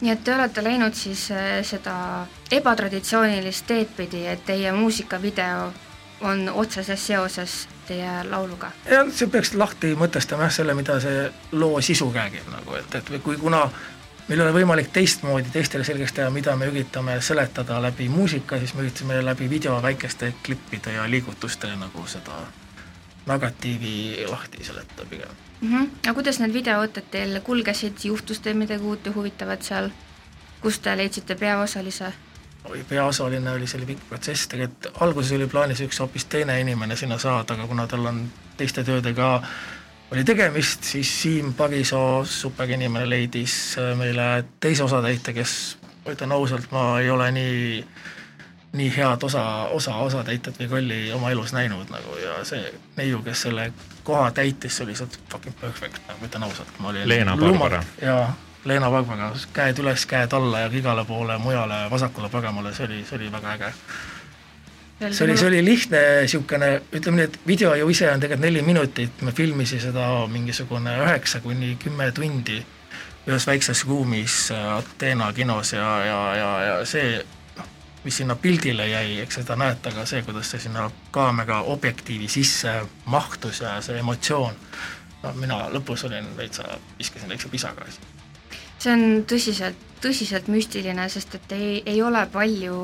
nii 0.00 0.12
et 0.12 0.24
te 0.24 0.34
olete 0.34 0.64
läinud 0.64 0.94
siis 0.94 1.30
äh, 1.30 1.62
seda 1.64 2.26
ebatraditsioonilist 2.52 3.66
teed 3.66 3.92
pidi, 3.96 4.26
et 4.26 4.44
teie 4.44 4.72
muusikavideo 4.72 5.72
on 6.20 6.48
otseses 6.52 7.06
seoses 7.06 7.68
teie 7.88 8.22
lauluga? 8.30 8.70
jah, 8.90 9.08
see 9.12 9.28
peaks 9.32 9.54
lahti 9.54 9.94
mõtestama 9.98 10.48
jah, 10.48 10.56
selle, 10.60 10.74
mida 10.74 11.00
see 11.00 11.28
loo 11.52 11.80
sisu 11.80 12.10
räägib 12.14 12.48
nagu, 12.52 12.76
et, 12.80 12.98
et 13.00 13.12
kui 13.24 13.38
kuna 13.40 13.66
meil 14.26 14.40
ei 14.40 14.44
ole 14.46 14.54
võimalik 14.58 14.92
teistmoodi 14.92 15.52
teistele 15.54 15.84
selgeks 15.86 16.16
teha, 16.16 16.30
mida 16.34 16.56
me 16.58 16.68
üritame 16.70 17.20
seletada 17.22 17.78
läbi 17.82 18.08
muusika, 18.12 18.58
siis 18.58 18.74
me 18.74 18.84
üritasime 18.84 19.20
läbi 19.24 19.50
video 19.50 19.80
väikeste 19.82 20.34
klippide 20.42 20.96
ja 20.98 21.08
liigutuste 21.10 21.70
nagu 21.78 22.06
seda 22.10 22.44
narratiivi 23.26 24.24
lahti 24.28 24.64
seletada 24.64 25.08
pigem 25.10 25.34
mm. 25.60 25.72
-hmm. 25.72 25.88
aga 26.04 26.14
kuidas 26.14 26.40
need 26.40 26.54
videoõtted 26.54 27.10
teil 27.10 27.40
kulgesid, 27.40 28.04
juhtus 28.04 28.40
teil 28.40 28.56
midagi 28.56 28.82
uut 28.82 29.06
ja 29.06 29.12
huvitavat 29.14 29.62
seal, 29.62 29.90
kus 30.60 30.78
te 30.78 30.96
leidsite 30.96 31.34
peaosalise? 31.34 32.12
oi, 32.64 32.84
peaosaline 32.88 33.50
oli, 33.50 33.66
see 33.66 33.78
oli 33.78 33.86
pikk 33.86 34.08
protsess, 34.08 34.48
tegelikult 34.48 35.02
alguses 35.02 35.32
oli 35.32 35.46
plaanis 35.46 35.80
üks 35.80 36.00
hoopis 36.00 36.24
teine 36.24 36.60
inimene 36.60 36.96
sinna 36.96 37.18
saada, 37.18 37.54
aga 37.54 37.66
kuna 37.66 37.86
tal 37.86 38.06
on 38.06 38.22
teiste 38.56 38.84
töödega 38.84 39.42
oli 40.10 40.24
tegemist, 40.24 40.84
siis 40.84 41.22
Siim 41.22 41.54
Pagisoo, 41.54 42.24
superinimene, 42.24 43.08
leidis 43.10 43.76
meile 43.98 44.44
teise 44.60 44.84
osatäitja, 44.84 45.34
kes 45.34 45.78
ma 46.04 46.14
ütlen 46.14 46.32
ausalt, 46.32 46.70
ma 46.70 47.00
ei 47.00 47.10
ole 47.10 47.30
nii 47.34 47.84
nii 48.76 48.96
head 48.96 49.22
osa, 49.22 49.42
osa, 49.74 49.94
osatäitjat 49.96 50.58
või 50.60 50.70
rolli 50.70 50.98
oma 51.12 51.30
elus 51.30 51.52
näinud 51.56 51.90
nagu 51.90 52.16
ja 52.22 52.38
see 52.44 52.72
neiu, 52.96 53.22
kes 53.24 53.46
selle 53.46 53.70
koha 54.04 54.30
täitis, 54.30 54.76
see 54.76 54.84
oli 54.84 54.94
lihtsalt 54.94 55.18
fucking 55.32 55.56
perfect, 55.60 56.02
nagu 56.08 56.28
ütlen 56.28 56.44
ausalt, 56.46 56.74
ma 56.78 56.92
olin 56.92 57.08
Leena 57.08 57.36
Barbara. 57.36 57.82
jaa, 58.02 58.34
Leena 58.64 58.90
Barbara, 58.90 59.30
käed 59.56 59.80
üles, 59.82 60.06
käed 60.06 60.36
alla 60.36 60.66
ja 60.66 60.70
igale 60.72 61.04
poole 61.04 61.38
mujale, 61.38 61.86
vasakule-paremale, 61.90 62.74
see 62.74 62.86
oli, 62.86 63.02
see 63.08 63.18
oli 63.18 63.32
väga 63.32 63.56
äge. 63.56 63.72
see 65.10 65.24
oli, 65.24 65.36
see 65.36 65.48
oli 65.48 65.64
lihtne 65.64 66.02
niisugune, 66.20 66.70
ütleme 66.92 67.22
nii, 67.22 67.28
et 67.30 67.38
video 67.46 67.74
ju 67.74 67.88
ise 67.88 68.10
on 68.12 68.20
tegelikult 68.20 68.46
neli 68.46 68.62
minutit, 68.62 69.22
me 69.22 69.32
filmisime 69.32 69.80
seda 69.88 70.08
mingisugune 70.32 70.98
üheksa 71.04 71.40
kuni 71.40 71.76
kümme 71.82 72.12
tundi 72.12 72.62
ühes 73.26 73.46
väikses 73.46 73.84
ruumis 73.86 74.52
Ateena 74.52 75.32
kinos 75.32 75.72
ja, 75.72 76.04
ja, 76.04 76.20
ja, 76.36 76.50
ja 76.64 76.84
see 76.86 77.24
mis 78.06 78.20
sinna 78.22 78.36
pildile 78.38 78.86
jäi, 78.88 79.18
eks 79.20 79.40
seda 79.40 79.56
näete 79.58 79.90
ka 79.90 80.04
see, 80.06 80.22
kuidas 80.22 80.50
see 80.52 80.62
sinna 80.62 80.86
kaamera 81.10 81.60
objektiivi 81.74 82.28
sisse 82.30 82.76
mahtus 83.10 83.60
ja 83.64 83.80
see 83.82 83.98
emotsioon, 83.98 84.54
no 85.22 85.32
mina 85.40 85.58
lõpus 85.74 86.06
olin 86.06 86.28
veitsa, 86.36 86.78
viskasin 86.98 87.34
väikse 87.34 87.50
pisaka 87.50 87.88
asja. 87.88 88.14
see 88.78 88.92
on 88.92 89.04
tõsiselt, 89.32 89.86
tõsiselt 90.04 90.50
müstiline, 90.52 91.08
sest 91.10 91.34
et 91.34 91.56
ei, 91.58 91.82
ei 91.86 92.02
ole 92.02 92.22
palju 92.32 92.76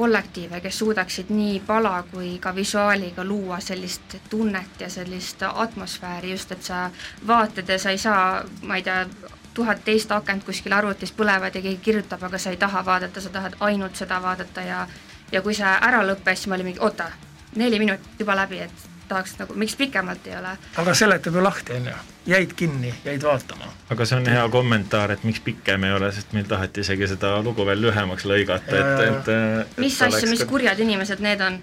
kollektiive, 0.00 0.62
kes 0.64 0.78
suudaksid 0.78 1.28
nii 1.34 1.60
pala 1.66 1.98
kui 2.08 2.38
ka 2.40 2.54
visuaaliga 2.56 3.24
luua 3.24 3.60
sellist 3.60 4.16
tunnet 4.30 4.80
ja 4.80 4.88
sellist 4.88 5.42
atmosfääri, 5.52 6.32
just 6.32 6.52
et 6.56 6.62
sa 6.64 6.86
vaatad 7.26 7.68
ja 7.68 7.78
sa 7.78 7.92
ei 7.92 7.98
saa, 7.98 8.44
ma 8.62 8.80
ei 8.80 8.86
tea, 8.88 9.04
tuhat 9.54 9.84
teist 9.84 10.12
akent 10.12 10.44
kuskil 10.44 10.72
arvutis 10.72 11.12
põlevad 11.12 11.54
ja 11.54 11.62
keegi 11.62 11.80
kirjutab, 11.82 12.22
aga 12.28 12.38
sa 12.38 12.50
ei 12.50 12.56
taha 12.56 12.84
vaadata, 12.86 13.20
sa 13.20 13.32
tahad 13.34 13.56
ainult 13.60 13.96
seda 13.96 14.22
vaadata 14.22 14.62
ja 14.62 14.86
ja 15.32 15.42
kui 15.42 15.54
see 15.54 15.74
ära 15.88 16.02
lõppes, 16.06 16.42
siis 16.42 16.50
ma 16.50 16.58
olin 16.58 16.70
mingi 16.70 16.82
oota, 16.82 17.10
neli 17.56 17.78
minutit 17.78 18.22
juba 18.22 18.36
läbi, 18.38 18.62
et 18.66 18.88
tahaks 19.10 19.36
nagu, 19.40 19.54
miks 19.58 19.76
pikemalt 19.78 20.26
ei 20.26 20.36
ole. 20.38 20.54
aga 20.82 20.94
seletab 20.94 21.34
ju 21.34 21.42
lahti, 21.42 21.74
on 21.78 21.88
ju, 21.90 21.96
jäid 22.30 22.54
kinni, 22.56 22.92
jäid 23.04 23.26
vaatama. 23.26 23.72
aga 23.90 24.06
see 24.06 24.20
on 24.20 24.30
hea 24.30 24.46
kommentaar, 24.52 25.14
et 25.16 25.26
miks 25.26 25.42
pikem 25.46 25.84
ei 25.88 25.96
ole, 25.96 26.12
sest 26.14 26.32
meil 26.36 26.46
taheti 26.50 26.84
isegi 26.86 27.10
seda 27.14 27.36
lugu 27.42 27.66
veel 27.66 27.82
lühemaks 27.86 28.26
lõigata, 28.30 28.78
et, 28.78 29.04
et, 29.08 29.34
et 29.34 29.82
mis 29.82 30.00
asja, 30.06 30.30
mis 30.30 30.46
kurjad 30.50 30.82
inimesed 30.86 31.22
need 31.26 31.42
on? 31.46 31.60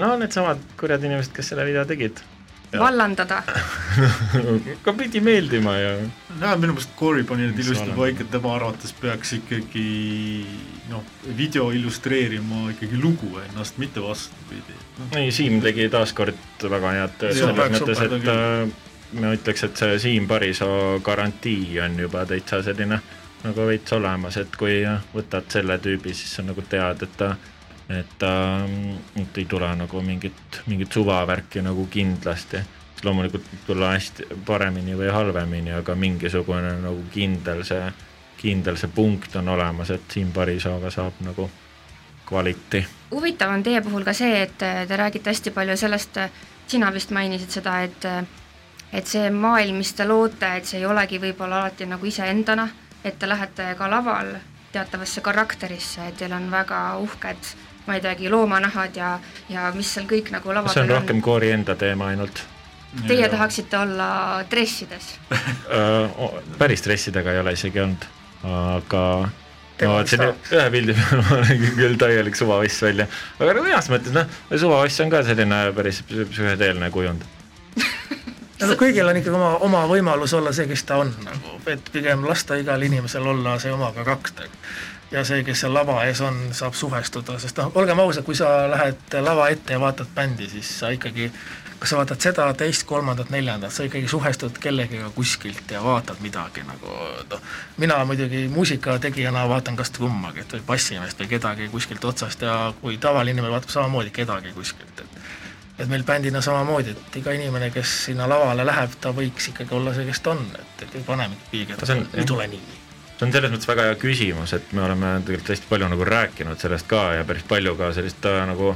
no 0.00 0.14
needsamad 0.20 0.62
kurjad 0.80 1.04
inimesed, 1.04 1.32
kes 1.36 1.52
selle 1.52 1.66
video 1.68 1.84
tegid 1.88 2.20
vallandada. 2.80 3.42
Ka 4.84 4.94
pidi 4.96 5.20
meeldima 5.24 5.74
ja. 5.78 5.96
jah, 6.40 6.54
minu 6.60 6.74
meelest 6.74 6.94
Corey 6.98 7.26
pani 7.28 7.48
need 7.48 7.60
ilusti 7.64 7.94
paika, 7.96 8.24
et 8.24 8.32
tema 8.32 8.54
arvates 8.56 8.94
peaks 9.00 9.34
ikkagi 9.38 9.86
noh, 10.90 11.04
video 11.38 11.70
illustreerima 11.74 12.70
ikkagi 12.74 13.00
lugu 13.00 13.38
ennast, 13.44 13.78
mitte 13.82 14.02
vastupidi. 14.04 14.78
No.. 14.98 15.10
ei, 15.20 15.32
Siim 15.34 15.60
tegi 15.64 15.88
taaskord 15.92 16.68
väga 16.76 16.94
head 16.98 17.18
tööd 17.20 17.38
selles 17.38 17.76
mõttes, 17.78 18.04
et 18.06 18.30
äh, 18.34 19.20
ma 19.20 19.34
ütleks, 19.36 19.66
et 19.68 19.84
see 19.84 20.00
Siim 20.08 20.28
Parisoo 20.30 20.98
garantii 21.04 21.78
on 21.84 22.00
juba 22.06 22.26
täitsa 22.28 22.62
selline 22.66 23.00
nagu 23.44 23.66
veits 23.68 23.92
olemas, 23.92 24.38
et 24.40 24.54
kui 24.56 24.78
võtad 25.12 25.50
selle 25.52 25.76
tüübi, 25.82 26.14
siis 26.16 26.38
sa 26.38 26.44
nagu 26.46 26.62
tead, 26.68 27.02
et 27.04 27.18
ta 27.20 27.34
et 27.88 28.22
äh, 28.22 28.70
et 29.22 29.38
ei 29.38 29.44
tule 29.44 29.68
nagu 29.76 30.02
mingit, 30.02 30.62
mingit 30.66 30.92
suvavärki 30.92 31.62
nagu 31.62 31.86
kindlasti, 31.90 32.62
loomulikult 33.04 33.44
võib 33.50 33.66
tulla 33.66 33.92
hästi 33.92 34.28
paremini 34.46 34.96
või 34.96 35.10
halvemini, 35.12 35.72
aga 35.76 35.94
mingisugune 35.94 36.78
nagu 36.80 37.04
kindel 37.12 37.64
see, 37.64 37.90
kindel 38.40 38.78
see 38.80 38.88
punkt 38.94 39.36
on 39.36 39.48
olemas, 39.48 39.90
et 39.90 40.08
Siim 40.10 40.32
Parisooga 40.32 40.90
saab 40.90 41.20
nagu 41.24 41.50
kvaliti. 42.24 42.86
huvitav 43.10 43.52
on 43.52 43.62
teie 43.62 43.80
puhul 43.80 44.04
ka 44.04 44.12
see, 44.12 44.42
et 44.42 44.56
te 44.58 44.96
räägite 44.96 45.30
hästi 45.30 45.50
palju 45.50 45.76
sellest, 45.76 46.18
sina 46.66 46.92
vist 46.92 47.10
mainisid 47.10 47.50
seda, 47.50 47.82
et 47.82 48.08
et 48.94 49.06
see 49.10 49.30
maailm, 49.30 49.76
mis 49.82 49.92
te 49.92 50.06
loote, 50.06 50.48
et 50.56 50.64
see 50.64 50.78
ei 50.78 50.86
olegi 50.86 51.18
võib-olla 51.18 51.60
alati 51.60 51.86
nagu 51.86 52.06
iseendana, 52.06 52.68
et 53.04 53.18
te 53.18 53.28
lähete 53.28 53.74
ka 53.78 53.88
laval 53.90 54.36
teatavasse 54.72 55.20
karakterisse, 55.20 56.08
et 56.08 56.16
teil 56.16 56.32
on 56.32 56.46
väga 56.50 56.80
uhked 57.02 57.50
ma 57.86 57.98
ei 57.98 58.02
teagi, 58.04 58.30
loomanahad 58.32 58.96
ja, 58.96 59.12
ja 59.52 59.68
mis 59.76 59.92
seal 59.94 60.08
kõik 60.10 60.32
nagu 60.34 60.54
lava 60.54 60.70
on. 60.70 60.74
see 60.74 60.84
on 60.86 60.92
rohkem 60.96 61.22
koori 61.24 61.52
enda 61.54 61.76
teema 61.78 62.10
ainult. 62.14 62.44
Teie 63.08 63.26
tahaksite 63.28 63.78
olla 63.78 64.08
dressides. 64.50 65.14
Päris 66.60 66.84
dressidega 66.84 67.32
ei 67.34 67.40
ole 67.42 67.56
isegi 67.56 67.82
olnud, 67.82 68.06
aga 68.46 69.02
ma 69.82 69.96
vaatasin 69.96 70.22
ühe 70.28 70.66
pildi 70.70 70.94
peal, 70.98 71.22
ma 71.28 71.40
nägin 71.42 71.74
küll 71.78 71.98
täielik 72.00 72.38
suvavass 72.38 72.82
välja, 72.86 73.08
aga 73.40 73.56
nagu 73.58 73.66
heas 73.66 73.90
mõttes 73.92 74.14
noh, 74.14 74.38
suvavass 74.54 75.02
on 75.02 75.10
ka 75.12 75.24
selline 75.26 75.60
päris 75.76 76.04
psühhedeelne 76.10 76.92
kujund. 76.94 77.26
No 78.64 78.78
kõigil 78.80 79.04
on 79.04 79.18
ikkagi 79.18 79.34
oma, 79.34 79.48
oma 79.66 79.80
võimalus 79.90 80.32
olla 80.38 80.48
see, 80.54 80.64
kes 80.70 80.86
ta 80.88 80.96
on 81.02 81.10
nagu, 81.20 81.58
et 81.68 81.88
pigem 81.92 82.22
lasta 82.24 82.56
igal 82.56 82.80
inimesel 82.86 83.26
olla 83.28 83.58
see 83.60 83.72
oma 83.74 83.90
karakter 83.92 84.46
ja 85.14 85.24
see, 85.26 85.42
kes 85.46 85.64
seal 85.64 85.74
lava 85.74 86.00
ees 86.08 86.20
on, 86.24 86.38
saab 86.56 86.74
suhestuda, 86.78 87.38
sest 87.42 87.58
noh, 87.60 87.70
olgem 87.78 88.00
ausad, 88.02 88.26
kui 88.26 88.36
sa 88.38 88.64
lähed 88.70 89.18
lava 89.22 89.48
ette 89.52 89.76
ja 89.76 89.80
vaatad 89.82 90.10
bändi, 90.14 90.48
siis 90.50 90.70
sa 90.80 90.90
ikkagi 90.94 91.30
kas 91.78 91.92
sa 91.92 91.98
vaatad 92.00 92.22
seda, 92.22 92.46
teist, 92.58 92.86
kolmandat, 92.88 93.30
neljandat, 93.34 93.72
sa 93.74 93.84
ikkagi 93.86 94.08
suhestud 94.08 94.58
kellegagi 94.62 95.10
kuskilt 95.14 95.70
ja 95.70 95.82
vaatad 95.84 96.22
midagi 96.24 96.64
nagu 96.66 96.94
noh, 97.30 97.42
mina 97.82 97.98
muidugi 98.08 98.46
muusikategijana 98.52 99.44
vaatan 99.50 99.76
kas 99.76 99.92
trummagi, 99.94 100.44
et 100.44 100.54
või 100.56 100.64
bassimeest 100.72 101.20
või 101.20 101.32
kedagi 101.34 101.68
kuskilt 101.72 102.04
otsast 102.10 102.46
ja 102.46 102.56
kui 102.80 102.96
tavaline 103.02 103.36
inimene 103.36 103.52
vaatab 103.52 103.74
samamoodi 103.74 104.14
kedagi 104.14 104.54
kuskilt, 104.56 105.04
et 105.04 105.20
et 105.74 105.90
meil 105.90 106.04
bändina 106.06 106.40
samamoodi, 106.40 106.94
et 106.94 107.16
iga 107.18 107.32
inimene, 107.34 107.72
kes 107.74 107.98
sinna 108.06 108.28
lavale 108.30 108.62
läheb, 108.66 108.94
ta 109.02 109.10
võiks 109.10 109.50
ikkagi 109.50 109.74
olla 109.74 109.94
see, 109.94 110.06
kes 110.06 110.22
ta 110.22 110.30
on, 110.36 110.46
et, 110.54 110.86
et 110.86 110.96
ei 111.00 111.06
pane 111.06 111.28
mingit 111.28 111.50
piiget, 111.50 111.86
ei 112.14 112.26
tule 112.30 112.46
nii 112.46 112.83
see 113.18 113.26
on 113.26 113.32
selles 113.32 113.52
mõttes 113.52 113.68
väga 113.70 113.88
hea 113.88 114.00
küsimus, 114.00 114.52
et 114.56 114.72
me 114.72 114.82
oleme 114.82 115.14
tegelikult 115.26 115.54
hästi 115.54 115.70
palju 115.70 115.88
nagu 115.92 116.08
rääkinud 116.08 116.60
sellest 116.60 116.88
ka 116.90 117.06
ja 117.18 117.24
päris 117.24 117.46
palju 117.48 117.76
ka 117.78 117.92
sellist 117.94 118.26
äh, 118.26 118.42
nagu 118.50 118.74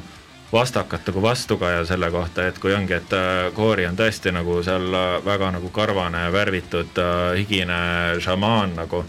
vastakat 0.52 1.06
nagu 1.06 1.22
vastukaja 1.22 1.84
selle 1.84 2.10
kohta, 2.10 2.46
et 2.46 2.58
kui 2.58 2.74
ongi, 2.74 2.96
et 2.96 3.12
äh, 3.12 3.52
koori 3.54 3.86
on 3.88 3.96
tõesti 3.96 4.32
nagu 4.32 4.60
seal 4.64 4.88
äh, 4.94 5.06
väga 5.24 5.52
nagu 5.58 5.70
karvane 5.74 6.28
värvitud 6.32 7.00
äh, 7.02 7.36
higine 7.36 7.80
šamaan 8.24 8.76
nagu 8.78 9.04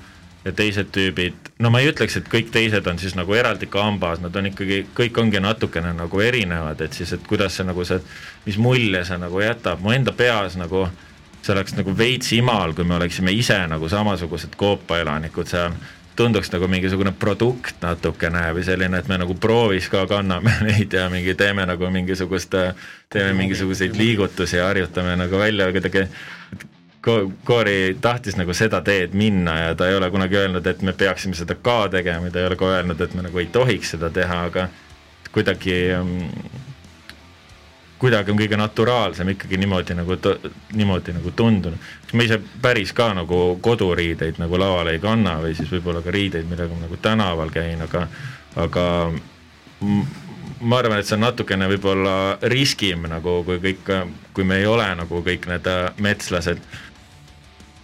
ja 0.45 0.51
teised 0.55 0.91
tüübid, 0.95 1.51
no 1.59 1.71
ma 1.71 1.81
ei 1.83 1.89
ütleks, 1.91 2.15
et 2.19 2.29
kõik 2.31 2.51
teised 2.51 2.87
on 2.87 2.99
siis 2.99 3.15
nagu 3.15 3.33
eraldi 3.35 3.67
kambas, 3.71 4.21
nad 4.23 4.35
on 4.35 4.47
ikkagi, 4.51 4.85
kõik 4.95 5.19
ongi 5.19 5.41
natukene 5.43 5.91
nagu 5.95 6.21
erinevad, 6.23 6.79
et 6.81 6.95
siis, 6.95 7.11
et 7.15 7.25
kuidas 7.27 7.57
see 7.59 7.67
nagu 7.67 7.83
see, 7.87 7.99
mis 8.45 8.59
mulje 8.59 9.03
see 9.07 9.19
nagu 9.19 9.43
jätab. 9.43 9.83
Mu 9.83 9.91
enda 9.95 10.15
peas 10.15 10.55
nagu 10.59 10.87
see 11.49 11.57
oleks 11.57 11.73
nagu 11.77 11.93
veits 11.97 12.33
imal, 12.37 12.75
kui 12.77 12.85
me 12.85 12.99
oleksime 12.99 13.33
ise 13.33 13.57
nagu 13.71 13.89
samasugused 13.89 14.53
koopaelanikud 14.59 15.49
seal, 15.49 15.73
tunduks 16.19 16.51
nagu 16.51 16.67
mingisugune 16.69 17.13
produkt 17.15 17.79
natukene 17.81 18.49
või 18.53 18.65
selline, 18.67 18.99
et 18.99 19.07
me 19.09 19.17
nagu 19.21 19.35
proovis 19.39 19.87
ka 19.89 20.03
kanname 20.09 20.53
neid 20.67 20.93
ja 20.93 21.07
mingi 21.09 21.33
teeme 21.39 21.65
nagu 21.69 21.89
mingisugust, 21.93 22.57
teeme 23.09 23.33
mingisuguseid 23.39 23.97
liigutusi 23.97 24.59
ja 24.59 24.67
harjutame 24.67 25.15
nagu 25.17 25.39
välja 25.39 25.71
kuidagi 25.73 26.05
ko-, 27.05 27.31
koori 27.47 27.97
tahtis 28.01 28.37
nagu 28.37 28.53
seda 28.53 28.83
teed 28.85 29.15
minna 29.17 29.57
ja 29.59 29.75
ta 29.79 29.89
ei 29.89 29.97
ole 29.97 30.11
kunagi 30.11 30.37
öelnud, 30.43 30.67
et 30.67 30.83
me 30.85 30.93
peaksime 30.93 31.39
seda 31.39 31.55
ka 31.55 31.81
tegema, 31.89 32.29
ta 32.29 32.43
ei 32.43 32.51
ole 32.51 32.59
ka 32.59 32.73
öelnud, 32.75 33.01
et 33.01 33.15
me 33.15 33.25
nagu 33.25 33.41
ei 33.41 33.49
tohiks 33.53 33.95
seda 33.95 34.11
teha, 34.13 34.43
aga 34.51 34.67
kuidagi 35.33 35.79
mm, 36.03 36.67
kuidagi 37.99 38.31
on 38.31 38.39
kõige 38.39 38.57
naturaalsem 38.59 39.33
ikkagi 39.33 39.59
niimoodi 39.59 39.97
nagu, 39.97 40.15
niimoodi 40.75 41.15
nagu 41.17 41.33
tundunud. 41.35 41.89
ma 42.13 42.23
ise 42.23 42.39
päris 42.61 42.93
ka 42.95 43.11
nagu 43.13 43.59
koduriideid 43.61 44.39
nagu 44.39 44.59
lavale 44.59 44.95
ei 44.95 45.03
kanna 45.03 45.37
või 45.43 45.55
siis 45.57 45.71
võib-olla 45.71 46.01
ka 46.05 46.11
riideid, 46.15 46.47
millega 46.49 46.73
ma 46.73 46.87
nagu 46.87 46.97
tänaval 47.01 47.51
käin, 47.53 47.81
aga, 47.81 48.07
aga 48.55 48.85
ma 50.61 50.79
arvan, 50.79 50.99
et 50.99 51.07
see 51.07 51.17
on 51.17 51.25
natukene 51.27 51.67
võib-olla 51.71 52.15
riskim 52.51 53.05
nagu, 53.11 53.41
kui 53.47 53.59
kõik, 53.63 53.91
kui 54.33 54.47
me 54.47 54.59
ei 54.59 54.67
ole 54.67 54.87
nagu 54.99 55.21
kõik 55.25 55.47
need 55.51 55.67
metslased 56.03 56.63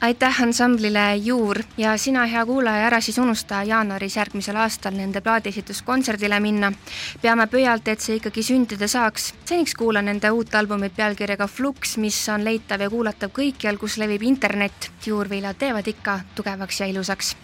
aitäh 0.01 0.41
ansamblile 0.41 1.15
Juur 1.15 1.59
ja 1.77 1.97
sina, 1.97 2.25
hea 2.25 2.45
kuulaja, 2.45 2.87
ära 2.87 3.01
siis 3.01 3.17
unusta 3.17 3.63
jaanuaris 3.63 4.15
järgmisel 4.15 4.55
aastal 4.55 4.93
nende 4.93 5.21
plaadiesituskontserdile 5.21 6.39
minna. 6.39 6.71
peame 7.21 7.47
pöialt, 7.47 7.87
et 7.87 7.99
see 7.99 8.19
ikkagi 8.19 8.43
sündida 8.43 8.87
saaks. 8.87 9.33
seniks 9.45 9.73
kuula 9.75 10.01
nende 10.01 10.31
uut 10.31 10.55
albumit 10.55 10.95
pealkirjaga 10.95 11.47
Flux, 11.47 11.97
mis 11.97 12.29
on 12.29 12.45
leitav 12.45 12.81
ja 12.81 12.89
kuulatav 12.89 13.31
kõikjal, 13.31 13.77
kus 13.77 13.97
levib 13.97 14.21
internet. 14.21 14.91
juurviljad 15.05 15.57
teevad 15.57 15.87
ikka 15.87 16.19
tugevaks 16.35 16.79
ja 16.79 16.85
ilusaks 16.85 17.35